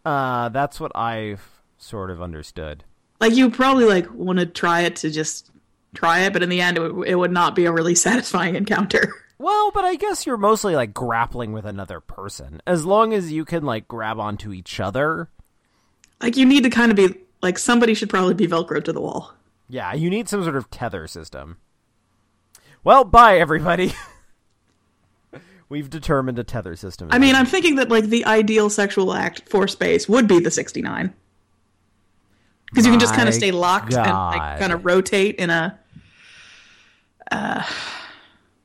[0.06, 2.84] Uh, that's what I've sort of understood.
[3.20, 5.52] Like you probably like want to try it to just
[5.94, 8.56] try it, but in the end, it, would- it would not be a really satisfying
[8.56, 9.14] encounter.
[9.38, 12.62] Well, but I guess you're mostly like grappling with another person.
[12.68, 15.30] As long as you can like grab onto each other.
[16.22, 19.00] like you need to kind of be like somebody should probably be velcro to the
[19.02, 19.34] wall.
[19.70, 21.58] Yeah, you need some sort of tether system.
[22.84, 23.94] Well, bye everybody.
[25.70, 27.10] We've determined a tether system.
[27.12, 30.50] I mean, I'm thinking that like the ideal sexual act for space would be the
[30.50, 31.14] 69.
[32.66, 35.78] Because you can just kind of stay locked and like kind of rotate in a.
[37.32, 37.64] Uh,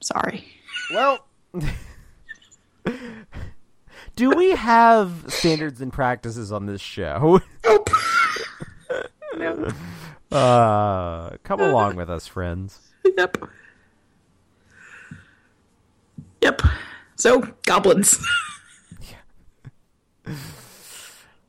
[0.00, 0.44] sorry.
[0.92, 1.26] well,
[4.16, 7.40] do we have standards and practices on this show?
[7.66, 7.90] Nope.
[9.36, 9.68] no.
[10.30, 12.78] Uh, come along with us, friends.
[13.16, 13.48] Yep.
[16.44, 16.62] Yep.
[17.16, 18.16] So goblins.
[20.26, 20.32] yeah.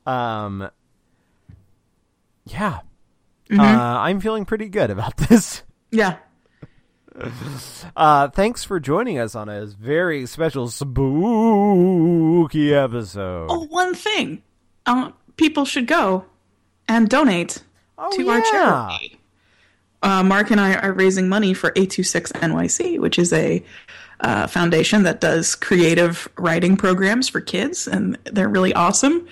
[0.07, 0.69] Um,
[2.45, 2.79] yeah.
[3.51, 5.63] Uh, I'm feeling pretty good about this.
[5.91, 6.17] Yeah.
[7.95, 13.47] Uh, thanks for joining us on a very special spooky episode.
[13.49, 14.43] Oh, one thing.
[14.85, 16.25] Uh, people should go
[16.87, 17.63] and donate
[17.97, 18.43] Oh, to our yeah.
[18.51, 19.19] charity.
[20.03, 23.63] Uh, Mark and I are raising money for 826 NYC, which is a
[24.21, 29.27] uh, foundation that does creative writing programs for kids, and they're really awesome.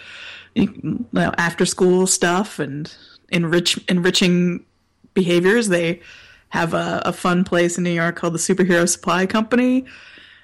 [0.56, 2.94] You, know, after school stuff and
[3.30, 4.66] enrich enriching
[5.14, 5.68] behaviors.
[5.68, 6.02] They
[6.50, 9.86] have a, a fun place in New York called the Superhero Supply Company,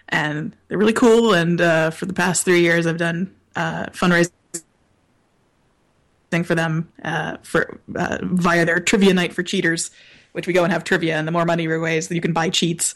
[0.09, 1.33] and they're really cool.
[1.33, 4.31] And uh, for the past three years, I've done uh, fundraising
[6.43, 9.91] for them uh, for uh, via their trivia night for cheaters,
[10.33, 12.49] which we go and have trivia, and the more money we raise, you can buy
[12.49, 12.95] cheats.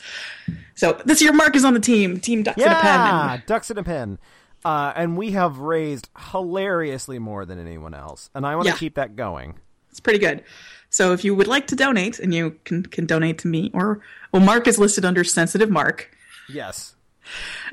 [0.76, 2.84] So this year, Mark is on the team, Team Ducks in a Pen.
[2.84, 4.20] Yeah, and- ducks in a pen.
[4.66, 8.78] Uh, and we have raised hilariously more than anyone else, and I want to Yeah.
[8.78, 9.56] keep that going.
[9.92, 10.44] It's pretty good.
[10.90, 14.00] So if you would like to donate, and you can can donate to me, or
[14.32, 16.10] well, Mark is listed under sensitive Mark.
[16.48, 16.96] Yes.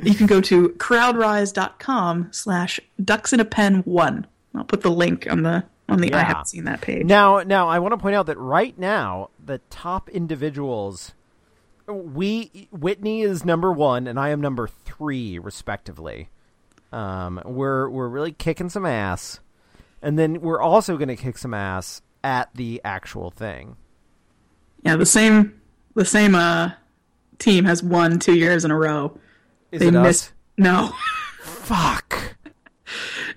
[0.03, 4.27] You can go to crowdrise.com slash ducks in a pen one.
[4.55, 7.05] I'll put the link on the on the I haven't seen that page.
[7.07, 11.13] Now, now I want to point out that right now the top individuals,
[11.87, 16.29] we Whitney is number one, and I am number three, respectively.
[16.93, 19.41] Um, we're we're really kicking some ass,
[20.03, 23.77] and then we're also going to kick some ass at the actual thing.
[24.83, 25.61] Yeah, the same
[25.95, 26.73] the same uh
[27.39, 29.19] team has won two years in a row.
[29.73, 30.33] Is They it missed us?
[30.59, 30.93] no.
[31.43, 32.37] Fuck.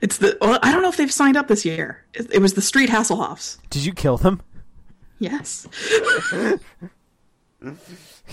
[0.02, 2.04] It's the well, I don't know if they've signed up this year.
[2.14, 3.58] It, it was the Street Hasselhoffs.
[3.70, 4.42] Did you kill them?
[5.20, 5.68] Yes.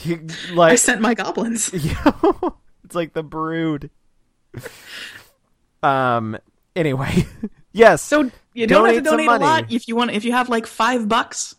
[0.04, 0.26] You,
[0.58, 1.70] I sent my goblins.
[1.72, 3.90] it's like the brood.
[5.82, 6.38] Um.
[6.74, 7.26] Anyway,
[7.72, 8.02] yes.
[8.02, 10.10] So you don't have to Donate a lot if you want.
[10.10, 11.54] If you have like five bucks,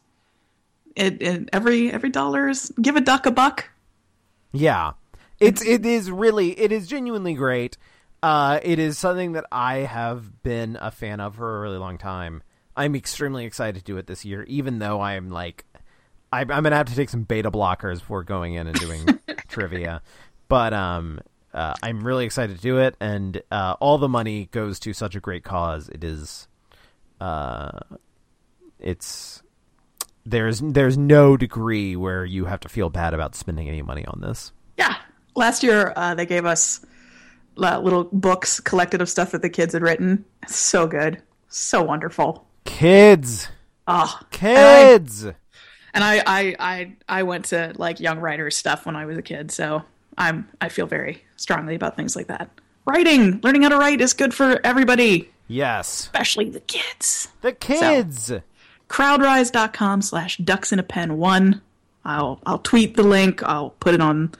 [0.96, 3.70] it, it every every dollar is give a duck a buck.
[4.52, 4.94] Yeah.
[5.40, 7.78] It's it is really it is genuinely great.
[8.24, 11.98] Uh it is something that I have been a fan of for a really long
[11.98, 12.44] time.
[12.76, 15.66] I'm extremely excited to do it this year, even though I'm like
[16.32, 20.02] I'm, I'm gonna have to take some beta blockers before going in and doing trivia.
[20.48, 21.22] But um
[21.54, 25.16] uh, I'm really excited to do it, and uh, all the money goes to such
[25.16, 25.90] a great cause.
[25.90, 26.48] It is,
[27.20, 27.80] uh,
[28.80, 29.44] it's
[30.26, 34.22] there's there's no degree where you have to feel bad about spending any money on
[34.22, 34.52] this.
[34.78, 34.96] Yeah.
[35.36, 36.86] Last year uh, they gave us
[37.56, 40.26] little books collected of stuff that the kids had written.
[40.48, 42.48] So good, so wonderful.
[42.66, 43.48] Kids,
[43.88, 45.24] Oh, kids.
[45.26, 45.34] and
[46.04, 49.52] I, I I I went to like young writers stuff when I was a kid,
[49.52, 49.84] so
[50.18, 52.50] I'm I feel very strongly about things like that.
[52.86, 57.28] Writing, learning how to write is good for everybody, yes, especially the kids.
[57.42, 58.32] the kids.
[58.90, 61.62] crowdrise.com slash ducks in a pen one
[62.04, 64.32] i'll i'll tweet the link i'll put it on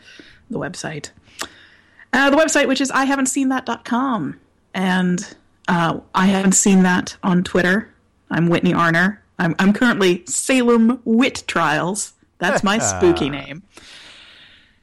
[0.50, 1.12] the website
[2.14, 4.40] uh, the website which is i haven't seen that.com
[4.74, 5.36] and
[5.68, 7.94] uh, i haven't seen that on twitter
[8.30, 13.64] i'm whitney arner i'm, I'm currently salem wit trials that's my spooky name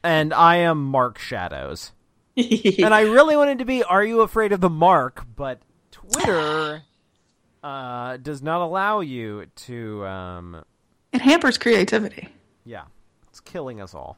[0.01, 1.91] And I am Mark Shadows.
[2.37, 5.25] and I really wanted to be Are You Afraid of the Mark?
[5.35, 5.59] But
[5.91, 6.83] Twitter
[7.63, 10.05] uh, does not allow you to.
[10.05, 10.63] Um,
[11.11, 12.29] it hampers creativity
[12.63, 12.83] yeah,
[13.29, 14.17] it's killing us all.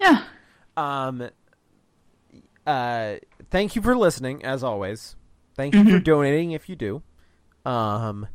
[0.00, 0.24] yeah
[0.76, 1.30] Um,
[2.66, 3.16] uh,
[3.50, 5.16] thank you for listening, as always.
[5.56, 7.02] Thank you for donating if you do.
[7.64, 8.26] Um,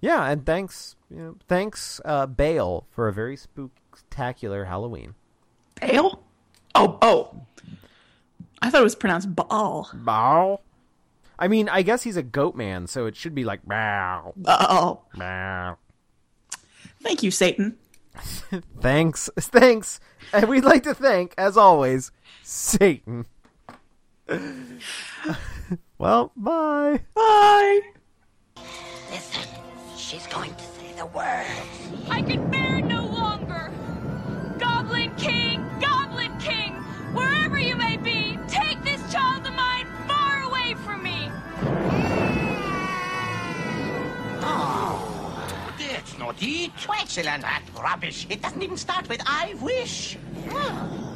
[0.00, 5.14] yeah, and thanks, you know, thanks, uh, Bale, for a very spectacular Halloween.
[5.80, 6.22] Bale?
[6.74, 7.34] oh oh
[8.62, 10.60] i thought it was pronounced baal Bow.
[11.38, 15.08] I mean, I guess he's a goat man, so it should be like bow, baal
[15.14, 15.76] bow.
[17.02, 17.78] thank you satan
[18.80, 20.00] Thanks, thanks,
[20.32, 22.10] and we'd like to thank, as always,
[22.42, 23.24] Satan.
[25.98, 27.00] Well, bye.
[27.14, 27.80] bye
[29.10, 29.48] Listen,
[29.96, 31.48] she's going to say the words.
[32.08, 33.72] I can bear it no longer.
[34.58, 36.74] Goblin King, Goblin King,
[37.12, 41.30] wherever you may be, take this child of mine far away from me.
[44.42, 46.70] Oh, That's not it.
[46.88, 47.42] Excellent.
[47.42, 48.26] That rubbish.
[48.30, 50.16] It doesn't even start with I wish.
[50.48, 51.09] Hmm.